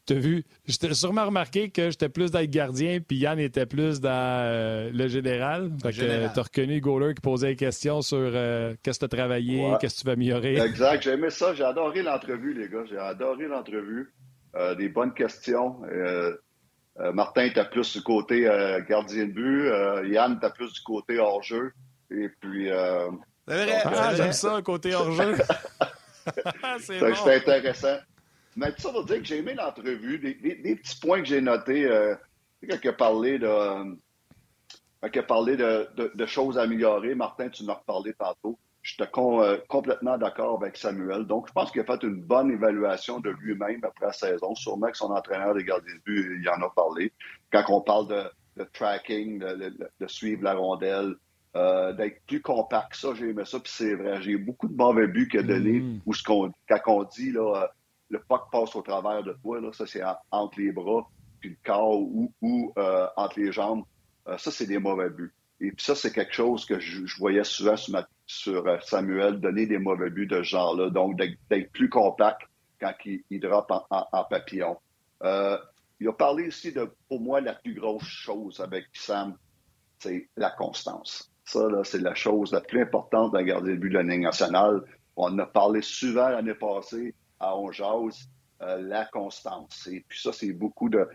[0.05, 3.65] Tu as vu, j'étais sûrement remarqué que j'étais plus dans le gardien, puis Yann était
[3.65, 5.71] plus dans le général.
[5.81, 8.31] Fait tu as reconnu Goaler qui posait des questions sur
[8.83, 10.57] qu'est-ce que tu as travaillé, qu'est-ce que tu vas améliorer.
[10.57, 11.53] Exact, j'ai aimé ça.
[11.53, 12.83] J'ai adoré l'entrevue, les gars.
[12.89, 14.11] J'ai adoré l'entrevue.
[14.77, 15.77] des bonnes questions.
[16.99, 19.67] Euh, Martin était plus du côté euh, gardien de but.
[19.67, 21.73] Euh, Yann était plus du côté hors-jeu.
[22.11, 22.67] Et puis.
[23.47, 25.35] c'est vrai, ah, j'aime ça, côté hors-jeu.
[26.79, 27.13] c'est bon.
[27.27, 27.97] intéressant.
[28.55, 30.17] Mais tout ça veut dire que j'ai aimé l'entrevue.
[30.17, 31.87] Des, petits points que j'ai notés.
[32.67, 33.95] quand il a parlé de.
[35.01, 38.57] Quand parlé de, de, choses à améliorer, Martin, tu en as reparlé tantôt.
[38.85, 41.25] J'étais euh, complètement d'accord avec Samuel.
[41.25, 44.53] Donc, je pense qu'il a fait une bonne évaluation de lui-même après la saison.
[44.53, 47.11] Sûrement que son entraîneur de gardien de but, il en a parlé.
[47.51, 51.15] Quand on parle de, tracking, de, suivre la rondelle,
[51.55, 52.95] euh, d'être plus compact.
[52.95, 54.21] Ça, j'ai aimé ça, puis c'est vrai.
[54.21, 56.01] J'ai beaucoup de mauvais buts qu'il a donné, mm.
[56.05, 57.67] où ce qu'on, quand on dit, là, euh,
[58.09, 60.01] le puck passe au travers de toi, là, ça, c'est
[60.31, 62.73] entre les bras, puis le corps ou, ou
[63.17, 63.83] entre les jambes.
[64.37, 65.33] ça, c'est des mauvais buts.
[65.61, 69.65] Et puis ça, c'est quelque chose que je, voyais souvent sur, sur, euh, Samuel, donner
[69.65, 70.89] des mauvais buts de ce genre-là.
[70.89, 72.41] Donc, d'être plus compact
[72.79, 74.77] quand il, il drop en, papillon.
[75.23, 75.57] Euh,
[75.99, 79.37] il a parlé aussi de, pour moi, la plus grosse chose avec Sam,
[79.99, 81.31] c'est la constance.
[81.45, 84.81] Ça, c'est la chose la plus importante d'un gardien de but de la Ligue nationale.
[85.15, 88.27] On a parlé souvent l'année passée à Onjaz,
[88.61, 89.87] euh, la constance.
[89.87, 91.07] Et puis ça, c'est beaucoup de,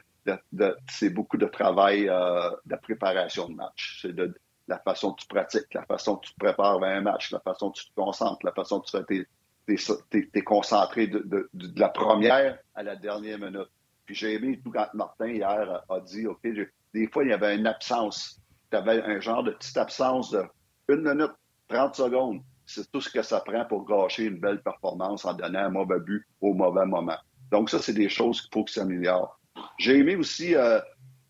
[0.89, 3.99] c'est beaucoup de travail euh, de préparation de match.
[4.03, 4.35] C'est de,
[4.71, 7.41] la façon que tu pratiques, la façon que tu te prépares vers un match, la
[7.41, 9.27] façon que tu te concentres, la façon que tu
[9.69, 13.69] es, concentré de, la première à la dernière minute.
[14.07, 16.47] Puis j'ai aimé tout quand Martin hier a dit, OK,
[16.95, 18.40] des fois, il y avait une absence.
[18.71, 20.45] Tu avais un genre de petite absence de
[20.89, 21.33] une minute,
[21.69, 22.43] 30 secondes.
[22.67, 26.01] C'est tout ce que ça prend pour gâcher une belle performance en donnant un mauvais
[26.01, 27.19] but au mauvais moment.
[27.51, 29.41] Donc ça, c'est des choses qu'il faut que ça améliore.
[29.79, 30.81] J'ai aimé aussi euh,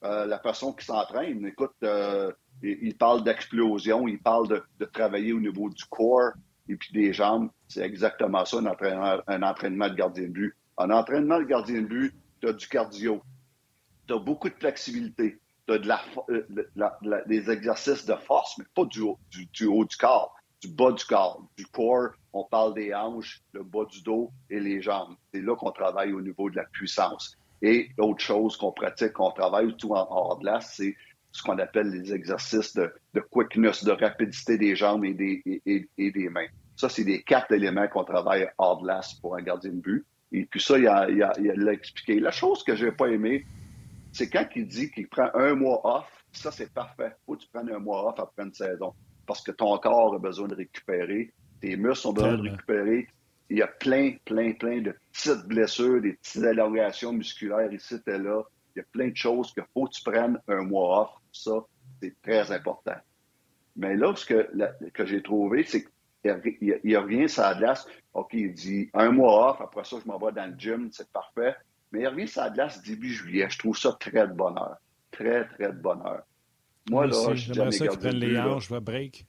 [0.05, 1.47] euh, la façon qu'il s'entraîne.
[1.47, 2.32] Écoute, euh,
[2.62, 6.32] il, parle d'explosion, il parle de, travailler au niveau du corps
[6.68, 7.51] et puis des jambes.
[7.68, 10.57] C'est exactement ça, un entraînement, de gardien de but.
[10.78, 13.22] Un entraînement de gardien de but, tu as du cardio,
[14.07, 15.38] tu as beaucoup de flexibilité,
[15.79, 21.43] de des exercices de force, mais pas du haut du, corps, du bas du corps.
[21.57, 25.14] Du corps, on parle des hanches, le bas du dos et les jambes.
[25.33, 27.37] C'est là qu'on travaille au niveau de la puissance.
[27.62, 30.97] Et autre chose qu'on pratique, qu'on travaille tout en hors glace, c'est
[31.33, 32.93] ce qu'on appelle les exercices de,
[33.31, 36.49] quickness, de rapidité des jambes et des, et, des mains.
[36.77, 40.07] Ça, c'est les quatre éléments qu'on travaille hors glace pour un gardien de but.
[40.33, 42.21] Et puis ça, il a, expliqué.
[42.21, 43.45] La chose que j'ai pas aimé,
[44.13, 47.13] c'est quand il dit qu'il prend un mois off, ça, c'est parfait.
[47.27, 48.95] Faut que tu prennes un mois off après une saison.
[49.27, 53.09] Parce que ton corps a besoin de récupérer, tes muscles ont besoin de récupérer,
[53.51, 58.19] il y a plein, plein, plein de petites blessures, des petites allongations musculaires ici et
[58.19, 58.43] là.
[58.75, 61.11] Il y a plein de choses qu'il faut que tu prennes un mois off.
[61.33, 61.65] Ça,
[62.01, 62.95] c'est très important.
[63.75, 64.49] Mais là, ce que,
[64.95, 65.83] que j'ai trouvé, c'est
[66.23, 67.87] qu'il n'y a, rien sur la glace.
[68.15, 71.11] OK, il dit un mois off, après ça, je m'en vais dans le gym, c'est
[71.11, 71.57] parfait.
[71.93, 73.49] Mais il revient sur la glace début juillet.
[73.51, 74.76] Je trouve ça très de bonheur.
[75.11, 76.22] Très, très de bonheur.
[76.88, 79.26] Moi, là, j'aimerais ça qu'ils prennent les hanches, break.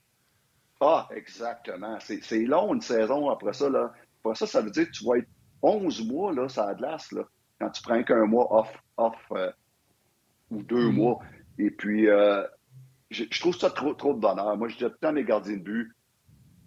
[0.80, 1.98] Ah, exactement.
[2.00, 3.68] C'est long, une saison après ça.
[3.68, 3.92] Là.
[4.22, 5.28] Pour ça, ça veut dire que tu vas être
[5.62, 7.22] 11 mois, là, ça glace, là,
[7.60, 9.50] quand tu prends qu'un mois off, off euh,
[10.50, 10.92] ou deux mm-hmm.
[10.92, 11.20] mois.
[11.58, 12.44] Et puis, euh,
[13.10, 14.56] je, trouve ça trop, trop de bonheur.
[14.56, 15.92] Moi, je dis tout le temps mes gardiens de but,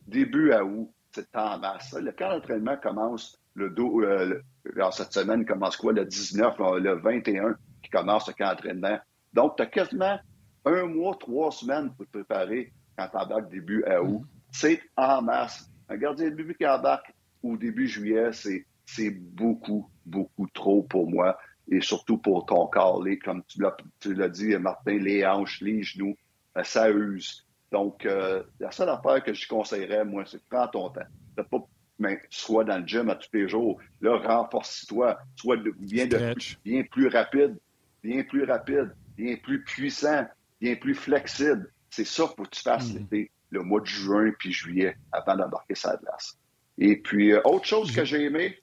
[0.08, 1.94] début à août, c'est en masse.
[1.94, 4.42] Le camp d'entraînement commence le, dos, euh,
[4.92, 5.94] cette semaine, commence quoi?
[5.94, 8.98] Le 19, le 21 qui commence le camp d'entraînement.
[9.34, 10.20] Donc, tu as quasiment
[10.66, 14.22] un mois, trois semaines pour te préparer quand tu embarques début à août.
[14.22, 14.28] Mm-hmm.
[14.52, 15.70] C'est en masse.
[15.90, 17.14] Un gardien de but qui embarque
[17.44, 18.32] au début juillet,
[18.86, 21.38] c'est beaucoup, beaucoup trop pour moi
[21.68, 23.04] et surtout pour ton corps.
[23.04, 23.44] Les, comme
[24.00, 26.16] tu l'as dit, Martin, les hanches, les genoux,
[26.58, 27.46] euh, ça use.
[27.72, 31.02] Donc, euh, la seule affaire que je conseillerais, moi, c'est prends ton temps.
[31.36, 31.65] Pas,
[32.06, 33.80] mais, sois dans le gym à tous les jours.
[34.02, 35.18] Là, renforce-toi.
[35.36, 37.58] Sois bien, de, bien plus rapide,
[38.04, 40.26] bien plus rapide, bien plus puissant,
[40.62, 41.72] bien plus flexible.
[41.90, 42.98] C'est ça pour que tu fasses mm.
[42.98, 46.38] l'été, le mois de juin puis juillet, avant d'embarquer sa glace.
[46.78, 48.60] Et puis, euh, autre chose que j'ai aimé,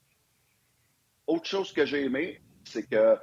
[1.27, 3.15] autre chose que j'ai aimé, c'est que euh,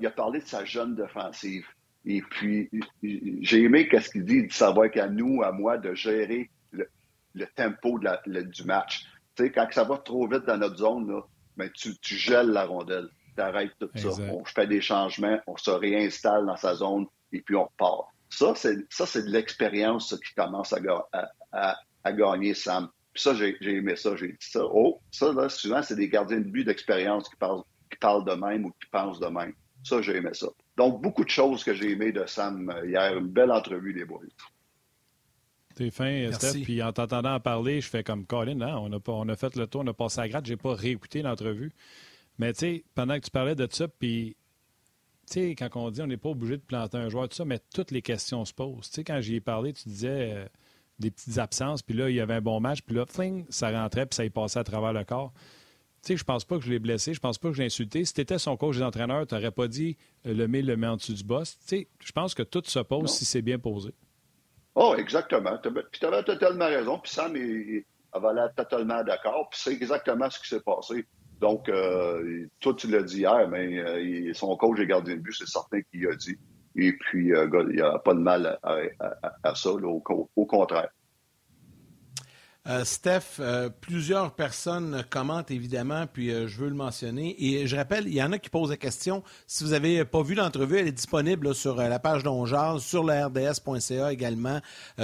[0.00, 1.66] il a parlé de sa jeune défensive.
[2.06, 2.70] Et puis,
[3.02, 7.98] j'ai aimé qu'est-ce qu'il dit, de savoir qu'à nous, à moi, de gérer le, tempo
[7.98, 9.06] du match.
[9.36, 11.22] Tu sais, quand ça va trop vite dans notre zone, là,
[11.56, 13.08] ben, tu, tu gèles la rondelle.
[13.36, 14.08] Tu arrêtes tout ça.
[14.30, 18.08] On fait des changements, on se réinstalle dans sa zone et puis on repart.
[18.28, 20.78] Ça, c'est de l'expérience qui commence à,
[21.52, 22.88] à, à, gagner, Sam.
[23.12, 24.60] Puis ça, j'ai aimé ça, j'ai dit ça.
[24.64, 28.32] Oh, ça, là, souvent, c'est des gardiens de but d'expérience qui parlent, qui parlent de
[28.32, 29.52] même ou qui pensent de même.
[29.84, 30.48] Ça, j'ai aimé ça.
[30.76, 33.16] Donc, beaucoup de choses que j'ai aimé de Sam euh, hier.
[33.16, 34.20] Une belle entrevue des boys.
[35.74, 36.62] T'es fin, Steph.
[36.62, 39.56] Puis en t'entendant parler, je fais comme Colin, hein, on, a pas, on a fait
[39.56, 40.46] le tour, on a passé à gratte.
[40.46, 41.72] J'ai pas réécouté l'entrevue.
[42.38, 44.36] Mais tu sais, pendant que tu parlais de ça, puis
[45.26, 47.44] tu sais, quand on dit on n'est pas obligé de planter un joueur, tout ça,
[47.44, 48.88] mais toutes les questions se posent.
[48.88, 50.46] Tu sais, quand j'y ai parlé, tu disais euh,
[50.98, 53.70] des petites absences, puis là, il y avait un bon match, puis là, fling, ça
[53.70, 55.32] rentrait, puis ça y passait à travers le corps.
[56.02, 57.66] Tu sais, je pense pas que je l'ai blessé, je pense pas que je l'ai
[57.66, 58.04] insulté.
[58.04, 59.96] Si tu étais son coach d'entraîneur, tu n'aurais pas dit
[60.26, 61.56] euh, le met, le met en dessous du boss.
[61.60, 63.94] Tu sais, je pense que tout se pose si c'est bien posé.
[64.74, 65.58] Oh, exactement.
[65.58, 66.98] Puis tu avais totalement raison.
[66.98, 69.48] Puis Sam il, avait l'air totalement d'accord.
[69.50, 71.06] Puis c'est exactement ce qui s'est passé.
[71.40, 75.34] Donc, euh, toi, tu l'as dit hier, mais euh, son coach et gardien de but,
[75.36, 76.38] c'est certain qu'il a dit.
[76.76, 80.88] Et puis, euh, il n'y a pas de mal à, ça, au, contraire.
[82.66, 87.36] Euh, Steph, euh, plusieurs personnes commentent évidemment, puis euh, je veux le mentionner.
[87.38, 89.22] Et je rappelle, il y en a qui posent la question.
[89.46, 93.26] Si vous n'avez pas vu l'entrevue, elle est disponible sur la page d'Ongeal, sur le
[93.26, 94.60] RDS.ca également,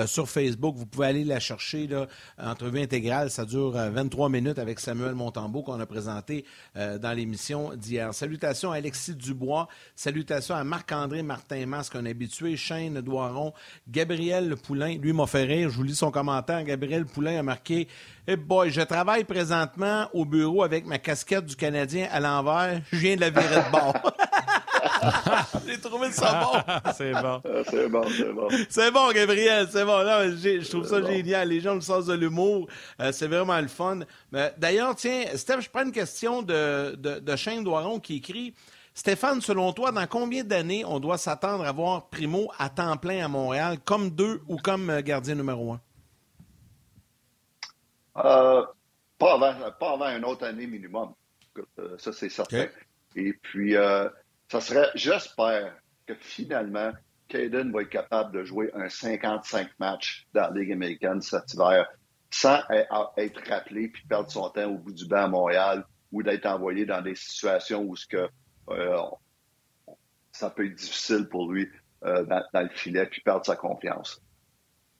[0.06, 0.76] sur Facebook.
[0.76, 1.86] Vous pouvez aller la chercher.
[1.86, 2.06] Là,
[2.38, 6.44] entrevue intégrale, ça dure 23 minutes avec Samuel Montambeau qu'on a présenté
[6.74, 8.14] dans l'émission d'hier.
[8.14, 9.68] Salutations à Alexis Dubois.
[9.94, 13.52] Salutations à Marc-André Martin-Masque, un habitué, Shane Doiron,
[13.88, 14.96] Gabriel Poulain.
[14.96, 15.68] Lui m'a fait rire.
[15.70, 16.64] Je vous lis son commentaire.
[16.64, 17.88] Gabriel Poulain marqué
[18.28, 22.80] hey boy, je travaille présentement au bureau avec ma casquette du Canadien à l'envers.
[22.92, 23.94] Je viens de la virer de bord.
[25.66, 26.90] J'ai trouvé ça bon.
[26.96, 27.42] c'est bon.
[27.44, 28.48] Ah, c'est bon, c'est bon.
[28.68, 29.98] C'est bon, Gabriel, c'est bon.
[29.98, 31.48] je trouve ça génial.
[31.48, 32.68] Les gens ont le sens de l'humour.
[33.00, 34.00] Euh, c'est vraiment le fun.
[34.58, 38.54] D'ailleurs, tiens, Steph, je prends une question de, de, de Shane Doiron qui écrit
[38.94, 43.24] Stéphane, selon toi, dans combien d'années on doit s'attendre à voir Primo à temps plein
[43.24, 45.80] à Montréal, comme deux ou comme euh, gardien numéro un?
[48.24, 48.64] Euh,
[49.18, 51.14] pas, avant, pas avant une autre année minimum.
[51.78, 52.66] Euh, ça, c'est certain.
[53.16, 54.08] Et puis, euh,
[54.48, 56.92] ça serait, j'espère que finalement,
[57.28, 61.86] Caden va être capable de jouer un 55 matchs dans la Ligue américaine cet hiver
[62.32, 62.60] sans
[63.16, 66.86] être rappelé puis perdre son temps au bout du banc à Montréal ou d'être envoyé
[66.86, 68.28] dans des situations où ce que,
[70.32, 71.68] ça peut être difficile pour lui
[72.02, 74.22] dans, dans, le filet puis perdre sa confiance.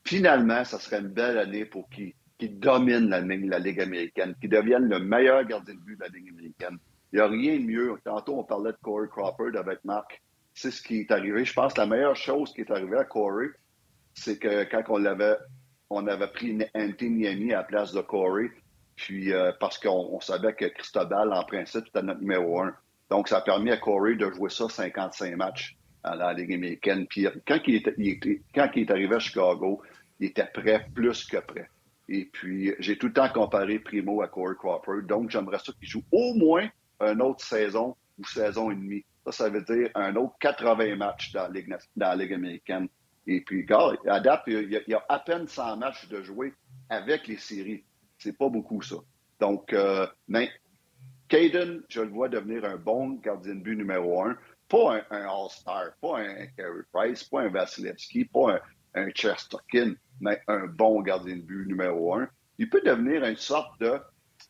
[0.05, 4.89] Finalement, ça serait une belle année pour qui qui domine la, Ligue américaine, qui devienne
[4.89, 6.79] le meilleur gardien de but de la Ligue américaine.
[7.13, 7.99] Il n'y a rien de mieux.
[8.03, 10.23] Tantôt, on parlait de Corey Crawford avec Marc.
[10.55, 11.45] C'est ce qui est arrivé.
[11.45, 13.49] Je pense que la meilleure chose qui est arrivée à Corey,
[14.15, 15.37] c'est que quand on l'avait,
[15.91, 18.51] on avait pris Anthony Niemi à la place de Corey,
[18.97, 22.75] puis euh, parce qu'on savait que Cristobal, en principe, était notre numéro un.
[23.11, 27.07] Donc, ça a permis à Corey de jouer ça 55 matchs dans la Ligue américaine.
[27.07, 27.83] Puis quand il,
[28.55, 29.83] quand il est arrivé à Chicago,
[30.21, 31.69] il était prêt, plus que prêt.
[32.13, 35.03] Et puis, j'ai tout le temps comparé Primo à Corey Crawford.
[35.03, 36.69] Donc, j'aimerais ça qu'il joue au moins
[37.01, 39.05] une autre saison ou saison et demie.
[39.25, 41.49] Ça, ça veut dire un autre 80 matchs dans
[41.97, 42.89] la Ligue, américaine.
[43.29, 46.53] Et puis, gars, à date, il y, a, à peine 100 matchs de jouer
[46.89, 47.85] avec les séries.
[48.19, 48.97] C'est pas beaucoup, ça.
[49.39, 50.51] Donc, euh, mais
[51.29, 54.37] Caden, je le vois devenir un bon gardien de but numéro un.
[54.69, 58.57] Pas un, All-Star, pas un Carey Price, pas un Vasilevski, pas
[58.95, 62.29] un, un Chesterkin, mais un bon gardien de but numéro un.
[62.59, 63.99] Il peut devenir une sorte de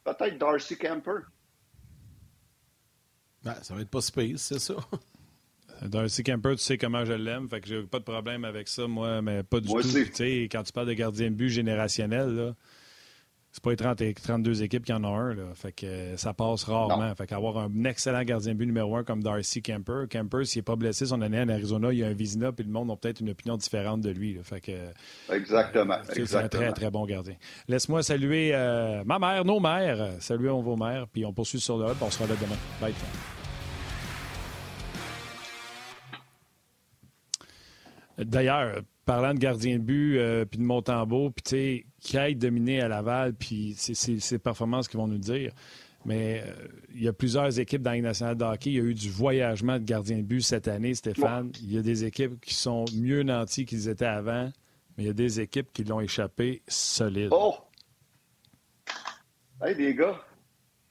[0.04, 1.20] peut-être Darcy Camper.
[3.42, 4.74] Ben, ça va être pas space, c'est ça.
[5.82, 8.86] Darcy Camper, tu sais comment je l'aime, fait que j'ai pas de problème avec ça,
[8.86, 9.80] moi, mais pas du tout.
[9.82, 12.54] Tu sais, quand tu parles de gardien de but générationnel, là,
[13.52, 15.34] c'est pas les 30 et 32 équipes qui en ont un.
[15.34, 15.42] Là.
[15.54, 17.08] Fait que euh, ça passe rarement.
[17.08, 17.14] Non.
[17.16, 20.04] Fait qu'avoir un excellent gardien de but numéro un comme Darcy Kemper.
[20.08, 22.64] Kemper, s'il n'est pas blessé son année en Arizona, il y a un Vizina, puis
[22.64, 24.38] le monde a peut-être une opinion différente de lui.
[24.44, 24.72] Fait que,
[25.32, 25.96] exactement.
[26.12, 27.34] C'est un très, très bon gardien.
[27.66, 30.10] Laisse-moi saluer euh, ma mère, nos mères.
[30.20, 31.96] Saluons vos mères, puis on poursuit sur le hub.
[32.00, 32.56] On se revoit demain.
[32.80, 32.94] Bye.
[38.16, 42.36] D'ailleurs, parlant de gardien de but, euh, puis de Montembeau, puis tu sais, qui aille
[42.36, 45.52] dominer à Laval, puis c'est ces performances qui vont nous dire.
[46.04, 48.70] Mais euh, il y a plusieurs équipes dans la nationale de hockey.
[48.70, 51.50] Il y a eu du voyagement de gardien de but cette année, Stéphane.
[51.60, 54.52] Il y a des équipes qui sont mieux nantis qu'ils étaient avant,
[54.96, 57.30] mais il y a des équipes qui l'ont échappé solide.
[57.32, 57.56] Oh!
[59.60, 60.20] Hey, les gars,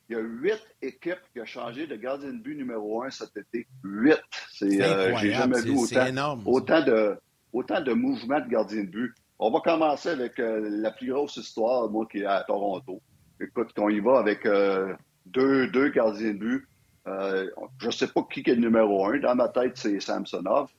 [0.10, 3.38] il y a huit équipes qui ont changé de gardien de but numéro un cet
[3.38, 3.66] été.
[3.82, 4.20] Huit!
[4.52, 7.18] C'est, euh, j'ai jamais vu autant, autant, de,
[7.54, 9.16] autant de mouvements de gardien de but.
[9.40, 13.02] On va commencer avec euh, la plus grosse histoire, moi, qui est à Toronto.
[13.40, 14.94] Écoute, on y va avec euh,
[15.26, 16.68] deux, deux gardiens de but.
[17.08, 19.18] Euh, je ne sais pas qui est le numéro un.
[19.20, 20.70] Dans ma tête, c'est Samsonov.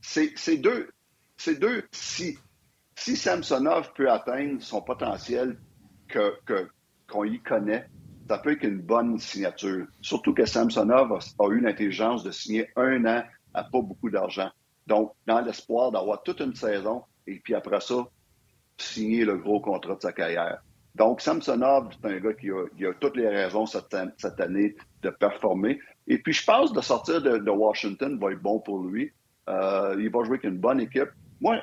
[0.00, 0.90] c'est deux,
[1.36, 2.38] c'est deux si.
[2.96, 5.56] Samsonov peut atteindre son potentiel
[6.08, 6.34] que,
[7.06, 7.86] qu'on y connaît,
[8.28, 9.86] ça peut être une bonne signature.
[10.02, 13.22] Surtout que Samsonov a, eu l'intelligence de signer un an
[13.54, 14.50] à pas beaucoup d'argent.
[14.88, 18.06] Donc, dans l'espoir d'avoir toute une saison et puis après ça,
[18.78, 20.62] signer le gros contrat de sa carrière.
[20.94, 23.94] Donc, Samsonov, c'est un gars qui a, toutes les raisons cette,
[24.40, 25.78] année de performer.
[26.06, 29.12] Et puis, je pense de sortir de, Washington va être bon pour lui.
[29.48, 31.10] Euh, il va jouer avec une bonne équipe.
[31.40, 31.60] Moi,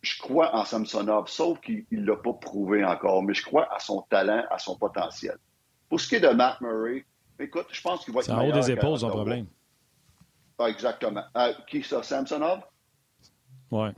[0.00, 3.78] je crois en Samsonov, sauf qu'il ne l'a pas prouvé encore, mais je crois à
[3.80, 5.36] son talent, à son potentiel.
[5.88, 7.04] Pour ce qui est de Matt Murray,
[7.38, 9.46] écoute, je pense qu'il va être C'est en haut des épaules, son problème.
[10.58, 11.24] Ah, exactement.
[11.36, 12.60] Euh, qui ça, Samsonov?
[13.70, 13.88] Oui.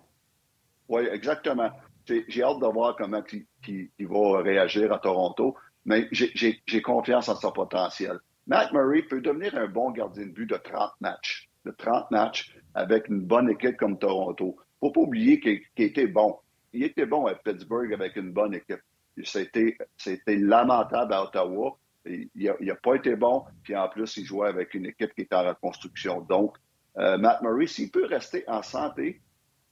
[0.89, 1.71] Oui, exactement.
[2.07, 3.23] J'ai hâte de voir comment
[3.67, 8.19] il, va réagir à Toronto, mais j'ai confiance en son potentiel.
[8.47, 11.49] Matt Murray peut devenir un bon gardien de but de 30 matchs.
[11.65, 14.57] De 30 matchs avec une bonne équipe comme Toronto.
[14.59, 16.39] Il ne faut pas oublier qu'il était bon.
[16.75, 18.83] Il était bon à Pittsburgh avec une bonne équipe.
[19.23, 19.79] C'était
[20.27, 21.79] lamentable à Ottawa.
[22.07, 22.29] Il
[22.61, 23.45] n'a pas été bon.
[23.63, 26.21] Puis en plus, il jouait avec une équipe qui est en reconstruction.
[26.23, 26.57] Donc,
[26.99, 29.21] euh, Matt Murray, s'il peut rester en santé,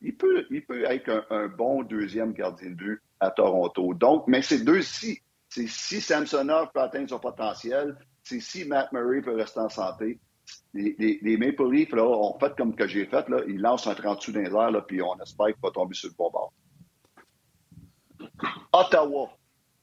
[0.01, 3.95] il peut, être un, bon deuxième gardien de but à Toronto.
[3.95, 5.20] Donc, mais c'est deux si.
[5.49, 10.18] C'est si Samsonov peut atteindre son potentiel, c'est si Matt Murray peut rester en santé.
[10.72, 14.22] Les, Maple Leafs là, ont fait comme que j'ai fait, là, ils lancent un 30
[14.22, 16.53] sous dans les puis on espère qu'il va tomber sur le bon bord.
[18.72, 19.30] Ottawa.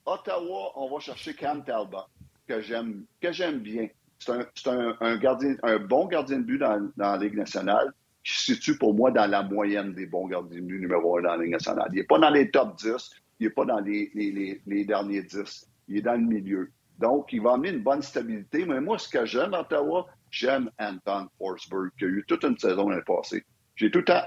[0.05, 2.05] Ottawa, on va chercher Cam Talbot,
[2.49, 3.87] que j'aime, que j'aime bien.
[4.17, 7.93] C'est un, un, gardien, un bon gardien de but dans, dans la Ligue nationale
[8.23, 11.21] qui se situe pour moi dans la moyenne des bons gardiens de but numéro un
[11.21, 11.87] dans la Ligue nationale.
[11.93, 15.21] Il n'est pas dans les top 10, il n'est pas dans les, les, les, derniers
[15.21, 15.69] 10.
[15.87, 16.71] Il est dans le milieu.
[16.97, 18.65] Donc, il va amener une bonne stabilité.
[18.65, 22.57] Mais moi, ce que j'aime à Ottawa, j'aime Anton Forsberg, qui a eu toute une
[22.57, 23.45] saison l'année passée.
[23.75, 24.21] J'ai tout le temps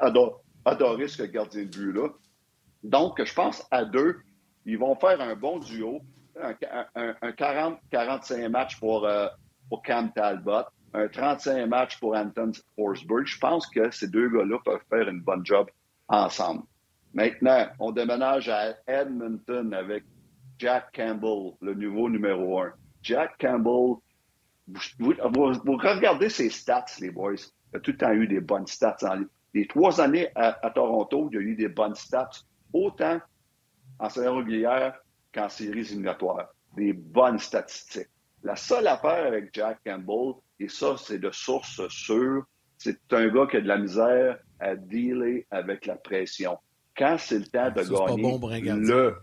[0.64, 2.08] adoré, ce gardien de but-là.
[2.82, 4.20] Donc, je pense à deux,
[4.64, 6.00] ils vont faire un bon duo,
[6.40, 9.28] un, 40-45 matchs pour, euh,
[9.68, 10.64] pour Cam Talbot,
[10.94, 13.26] un 35 matchs pour Anton Forsberg.
[13.26, 15.68] Je pense que ces deux gars-là peuvent faire une bonne job
[16.08, 16.62] ensemble.
[17.14, 20.04] Maintenant, on déménage à Edmonton avec
[20.58, 22.72] Jack Campbell, le nouveau numéro un.
[23.02, 23.96] Jack Campbell,
[24.98, 27.34] vous, regardez ses stats, les boys.
[27.72, 28.96] Il a tout le temps eu des bonnes stats.
[29.54, 32.30] les trois années à, Toronto, il a eu des bonnes stats,
[32.72, 33.20] autant
[33.98, 35.01] en saison régulière
[35.32, 36.48] qu'en séries éliminatoires.
[36.76, 38.08] Des bonnes statistiques.
[38.42, 42.44] La seule affaire avec Jack Campbell, et ça, c'est de source sûre,
[42.78, 46.58] c'est un gars qui a de la misère à dealer avec la pression.
[46.96, 49.16] Quand c'est le temps de gagner le,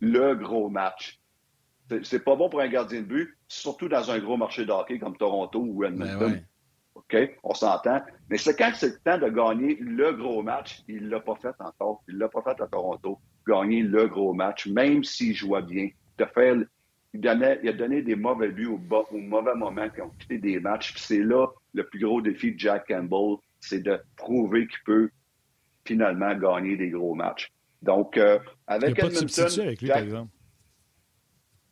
[0.00, 1.20] le gros match,
[2.02, 4.98] c'est pas bon pour un gardien de but, surtout dans un gros marché de hockey
[4.98, 6.30] comme Toronto ou Edmonton.
[6.30, 6.46] Ben
[6.94, 7.16] OK?
[7.42, 8.00] On s'entend.
[8.30, 11.54] Mais c'est quand c'est le temps de gagner le gros match, il l'a pas fait
[11.58, 12.02] encore.
[12.08, 13.18] Il l'a pas fait à Toronto.
[13.46, 15.88] Gagner le gros match, même s'il jouait bien.
[16.18, 16.56] De faire
[17.14, 20.92] il, a donné des mauvais buts au, au mauvais moment qui ont quitté des matchs.
[20.92, 25.10] Puis c'est là le plus gros défi de Jack Campbell, c'est de prouver qu'il peut
[25.84, 27.52] finalement gagner des gros matchs.
[27.82, 30.30] Donc, euh, avec il a pas de avec lui, par exemple.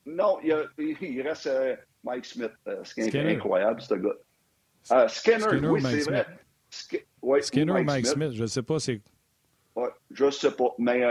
[0.05, 0.39] Non,
[0.79, 4.15] il, reste euh, Mike Smith, euh, ce qui est incroyable, ce gars.
[4.83, 6.27] Skinner, oui, c'est vrai.
[7.41, 8.33] Skinner ou Mike, Smith.
[8.33, 9.01] je ne sais pas, c'est...
[9.75, 11.03] Ouais, je ne sais pas, mais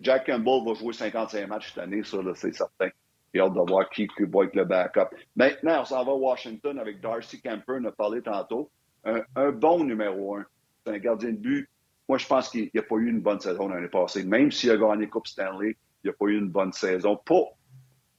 [0.00, 2.88] Jack Campbell va jouer 55 matchs cette année, ça, c'est certain.
[3.34, 5.14] J'ai hâte de voir qui, va être le backup.
[5.36, 8.70] Maintenant, on s'en va à Washington avec Darcy Camper, on a parlé tantôt.
[9.04, 10.44] Un, bon numéro un.
[10.84, 11.68] C'est un gardien de but.
[12.08, 14.24] Moi, je pense qu'il n'a pas eu une bonne saison l'année passée.
[14.24, 17.16] Même s'il a gagné Coupe Stanley, il n'a pas eu une bonne saison.
[17.16, 17.44] Pas,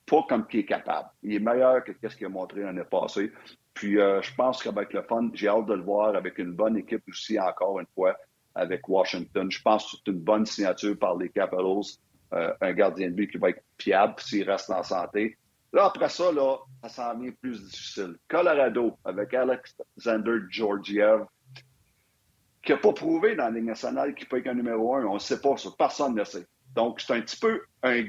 [0.06, 1.10] pas comme qu'il est capable.
[1.24, 3.32] Il est meilleur que ce qu'il a montré l'année passée.
[3.80, 6.76] Puis, euh, je pense qu'avec le fun, j'ai hâte de le voir avec une bonne
[6.76, 8.14] équipe aussi, encore une fois,
[8.54, 9.50] avec Washington.
[9.50, 11.98] Je pense que c'est une bonne signature par les Capitals.
[12.34, 15.38] Euh, un gardien de but qui va être fiable s'il reste en santé.
[15.72, 18.18] Là, après ça, là, ça s'en vient plus difficile.
[18.28, 21.22] Colorado, avec Alexander Georgiev,
[22.62, 25.06] qui n'a pas prouvé dans la Ligue nationale qu'il peut être un numéro un.
[25.06, 25.70] On ne sait pas ça.
[25.78, 26.46] Personne ne sait.
[26.76, 28.04] Donc, c'est un petit peu un,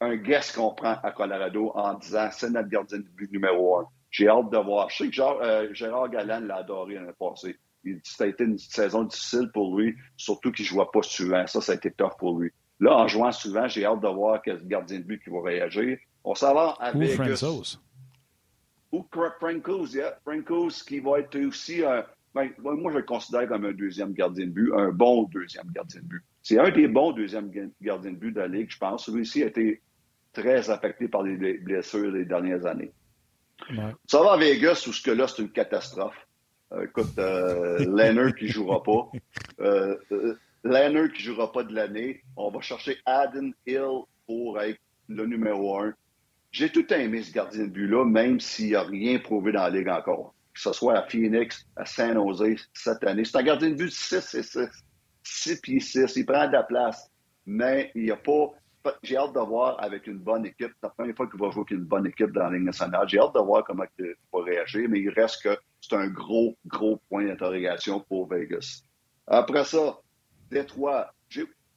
[0.00, 3.88] un guess qu'on prend à Colorado en disant c'est notre gardien de but numéro un.
[4.14, 4.88] J'ai hâte de voir.
[4.90, 7.56] Je sais que euh, Gérard Galland l'a adoré l'année passée.
[8.04, 11.44] Ça a été une saison difficile pour lui, surtout qu'il ne jouait pas souvent.
[11.48, 12.52] Ça, ça a été tough pour lui.
[12.78, 15.98] Là, en jouant souvent, j'ai hâte de voir quel gardien de but qui va réagir.
[16.22, 17.76] On s'en va à Ou Vegas.
[18.92, 19.04] Ou
[19.40, 20.16] Frankos, yeah.
[20.22, 22.04] Frankos qui va être aussi un...
[22.36, 26.00] Ben, moi, je le considère comme un deuxième gardien de but, un bon deuxième gardien
[26.02, 26.22] de but.
[26.40, 27.50] C'est un des bons deuxièmes
[27.82, 29.06] gardiens de but de la Ligue, je pense.
[29.06, 29.82] Celui-ci a été
[30.32, 32.92] très affecté par les blessures des dernières années.
[34.06, 36.16] Ça va à Vegas où ce que là, c'est une catastrophe.
[36.82, 39.10] écoute, euh, Leonard qui jouera pas.
[39.60, 42.22] Euh, euh, Leonard qui jouera pas de l'année.
[42.36, 45.94] On va chercher Adam Hill pour être le numéro un.
[46.50, 49.88] J'ai tout aimé ce gardien de but-là, même s'il n'a rien prouvé dans la Ligue
[49.88, 50.34] encore.
[50.54, 53.24] Que ce soit à Phoenix, à San Jose cette année.
[53.24, 54.68] C'est un gardien de but de 6 et 6.
[55.24, 56.14] 6 pieds 6.
[56.16, 57.10] Il prend de la place.
[57.44, 58.52] Mais il n'y a pas.
[59.02, 60.72] J'ai hâte de voir avec une bonne équipe.
[60.74, 63.08] C'est la première fois qu'il va jouer avec une bonne équipe dans la Ligue nationale.
[63.08, 66.56] J'ai hâte de voir comment il va réagir, mais il reste que c'est un gros,
[66.66, 68.82] gros point d'interrogation pour Vegas.
[69.26, 69.98] Après ça,
[70.50, 71.12] Détroit.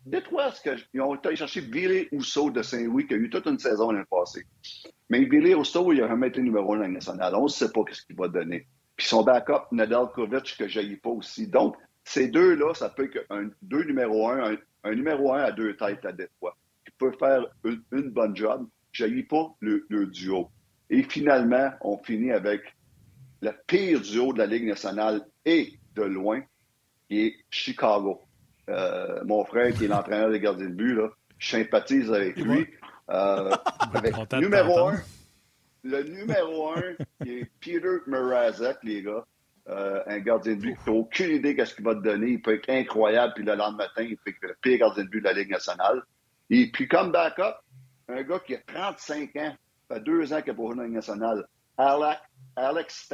[0.05, 3.45] Détroit, ce que, ils ont été chercher Billy Rousseau de Saint-Louis, qui a eu toute
[3.45, 4.45] une saison l'année passée.
[5.10, 7.36] Mais Billy Rousseau, il a jamais été numéro un dans la nationale.
[7.36, 8.68] On ne sait pas ce qu'il va donner.
[8.95, 11.47] Puis son backup, Nadalkovic, que je pas aussi.
[11.47, 15.76] Donc, ces deux-là, ça peut être un, deux numéros un, un, numéro un à deux
[15.76, 16.55] têtes à Détroit,
[16.98, 18.68] peut faire une, bonne job.
[18.91, 20.50] Je pas le, le duo.
[20.89, 22.62] Et finalement, on finit avec
[23.41, 26.41] le pire duo de la Ligue nationale et de loin,
[27.08, 28.22] qui est Chicago.
[28.70, 32.68] Euh, mon frère, qui est l'entraîneur des gardiens de but, là, je sympathise avec lui.
[33.10, 33.52] Euh,
[33.93, 34.98] avec numéro un,
[35.84, 39.26] le numéro un, qui est Peter Mrazek, les gars.
[39.70, 42.32] Euh, un gardien de but qui n'a aucune idée de ce qu'il va te donner.
[42.32, 45.10] Il peut être incroyable, puis le lendemain matin, il peut être le pire gardien de
[45.10, 46.02] but de la Ligue nationale.
[46.50, 47.58] Et puis, comme backup,
[48.08, 49.56] un gars qui a 35 ans,
[49.88, 51.45] fait deux ans qu'il a pour Ligue nationale,
[51.78, 52.22] Alex,
[52.56, 53.14] Alex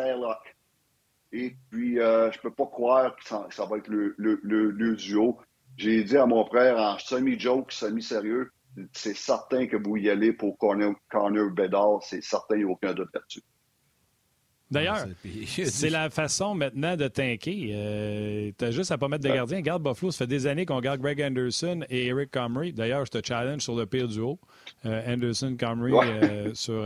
[1.32, 5.40] Et puis, euh, je peux pas croire que ça, va être le, duo.
[5.78, 8.52] J'ai dit à mon frère en semi-joke, semi-sérieux,
[8.92, 12.74] c'est certain que vous y allez pour Corner, Corner Bedard, c'est certain, il n'y a
[12.74, 13.42] aucun doute là-dessus.
[14.74, 15.06] D'ailleurs,
[15.46, 17.70] c'est la façon maintenant de tanker.
[17.72, 19.62] Euh, tu as juste à pas mettre de gardien.
[19.62, 22.74] Garde Buffalo, ça fait des années qu'on garde Greg Anderson et Eric Comrie.
[22.74, 24.40] D'ailleurs, je te challenge sur le pire duo.
[24.86, 26.84] Euh, Anderson, Comrie, euh, sur,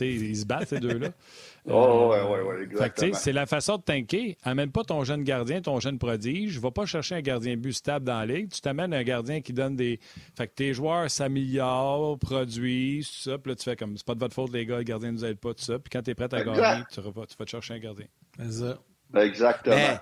[0.00, 1.08] ils se battent ces deux-là.
[1.66, 3.14] Oh, ouais, ouais, ouais, exactement.
[3.14, 4.36] C'est la façon de tanker.
[4.42, 6.58] Amène pas ton jeune gardien, ton jeune prodige.
[6.58, 8.50] Va pas chercher un gardien but stable dans la ligue.
[8.50, 10.00] Tu t'amènes un gardien qui donne des.
[10.36, 13.38] Fait que tes joueurs s'améliorent, produisent, tout ça.
[13.38, 15.24] Puis là, tu fais comme c'est pas de votre faute, les gars, le gardien nous
[15.24, 15.78] aide pas, tout ça.
[15.78, 18.06] Puis quand tu es prêt à gagner, tu, vas, tu vas te chercher un gardien.
[18.38, 18.78] C'est ça.
[19.16, 19.98] Exactement.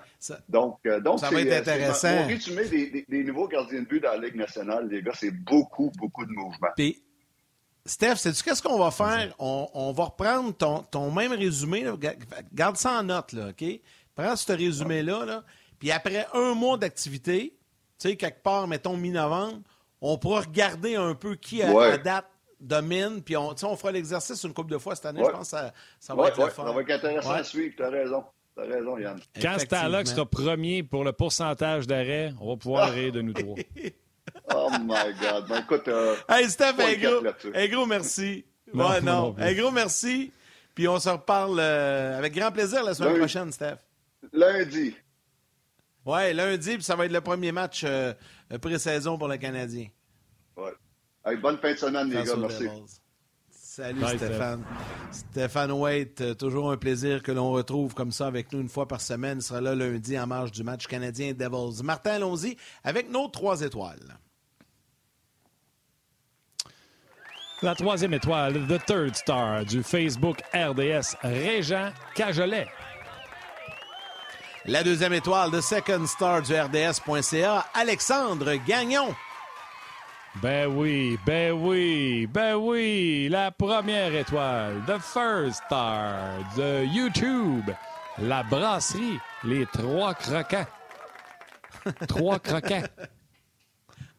[0.47, 2.15] donc, euh, donc ça va être intéressant.
[2.17, 5.31] Pour résumer des, des, nouveaux gardiens de but dans la Ligue nationale, les gars, c'est
[5.31, 6.69] beaucoup, beaucoup de mouvements.
[6.75, 7.01] Puis,
[7.85, 9.33] Steph, sais-tu qu'est-ce qu'on va faire?
[9.39, 11.85] On, va reprendre ton, même résumé.
[12.53, 13.65] Garde ça en note, là, OK?
[14.15, 15.43] Prends ce résumé-là, là,
[15.79, 17.55] puis après un mois d'activité,
[17.97, 19.59] tu sais, quelque part, mettons mi-novembre,
[20.01, 22.25] on pourra regarder un peu qui, à la date,
[22.59, 25.23] domine, puis on, on fera l'exercice une couple de fois cette année.
[25.25, 26.65] Je pense que ça, ça va être le fun.
[26.65, 28.23] Ça va être intéressant à suivre, tu as raison.
[28.55, 29.19] T'as raison, Yann.
[29.41, 33.55] Quand Stalock sera premier pour le pourcentage d'arrêt, on va pouvoir rire de nous trois.
[34.53, 35.47] Oh my God.
[35.47, 35.87] Ben, écoute.
[35.87, 38.45] Euh, hey, Steph, un gros, un gros merci.
[38.73, 39.35] ouais, non.
[39.37, 40.31] Un gros merci.
[40.75, 43.77] Puis on se reparle euh, avec grand plaisir la semaine prochaine, Steph.
[44.31, 44.95] Lundi.
[46.05, 48.13] Ouais, lundi, puis ça va être le premier match euh,
[48.61, 49.87] pré-saison pour le Canadien.
[50.55, 51.35] Ouais.
[51.37, 52.35] bonne fin de semaine, les gars.
[52.37, 52.67] Merci.
[53.79, 54.63] Salut Stéphane.
[55.09, 58.99] Stéphane Waite, toujours un plaisir que l'on retrouve comme ça avec nous une fois par
[58.99, 59.37] semaine.
[59.37, 61.81] Il sera là lundi en marge du match canadien Devils.
[61.81, 64.17] Martin, allons-y avec nos trois étoiles.
[67.61, 72.67] La troisième étoile, The Third Star du Facebook RDS, Régent Cajolet.
[74.65, 79.15] La deuxième étoile, The Second Star du RDS.ca, Alexandre Gagnon.
[80.41, 87.69] Ben oui, ben oui, ben oui, la première étoile, The First Star de YouTube,
[88.19, 90.65] la brasserie, les trois croquants.
[92.07, 92.83] trois croquants.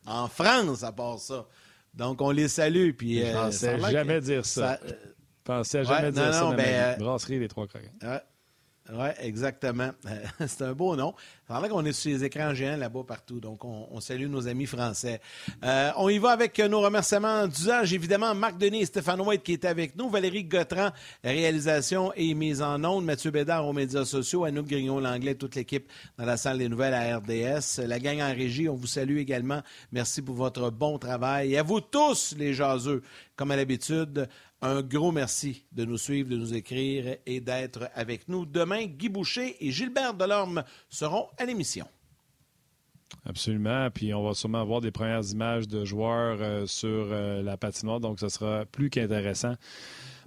[0.05, 1.47] En France, à part ça.
[1.95, 2.91] Donc, on les salue.
[2.93, 4.79] Puis, Je pensais jamais dire ça.
[4.87, 4.93] Je
[5.45, 6.53] pensais jamais dire ça.
[6.53, 8.21] Ben, brasserie, les trois croquants.
[8.93, 9.91] Oui, exactement.
[10.47, 11.15] c'est un beau nom.
[11.49, 13.41] C'est qu'on est sur les écrans géants là-bas partout.
[13.41, 15.21] Donc, on, salue nos amis français.
[15.65, 17.93] Euh, on y va avec nos remerciements d'usage.
[17.93, 20.09] Évidemment, Marc Denis et Stéphane White qui est avec nous.
[20.09, 20.91] Valérie Gautran,
[21.23, 23.05] réalisation et mise en onde.
[23.05, 24.45] Mathieu Bédard aux médias sociaux.
[24.45, 25.89] Anouk Grignon-Langlais, toute l'équipe
[26.19, 27.83] dans la salle des nouvelles à RDS.
[27.87, 29.63] La gang en régie, on vous salue également.
[29.93, 31.55] Merci pour votre bon travail.
[31.55, 33.03] Et à vous tous, les jaseux,
[33.37, 34.29] comme à l'habitude,
[34.63, 38.47] un gros merci de nous suivre, de nous écrire et d'être avec nous.
[38.47, 41.87] Demain, Guy Boucher et Gilbert Delorme seront à l'émission.
[43.25, 43.91] Absolument.
[43.91, 48.01] Puis on va sûrement avoir des premières images de joueurs euh, sur euh, la patinoire,
[48.01, 49.55] donc ce sera plus qu'intéressant.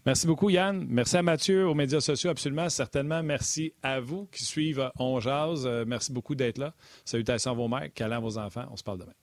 [0.06, 0.86] Merci beaucoup, Yann.
[0.90, 3.24] Merci à Mathieu, aux médias sociaux, absolument, certainement.
[3.24, 5.66] Merci à vous qui suivent On Jazz.
[5.66, 6.74] Euh, merci beaucoup d'être là.
[7.06, 8.66] Salutations à vos mères, câlins à vos enfants.
[8.70, 9.14] On se parle demain.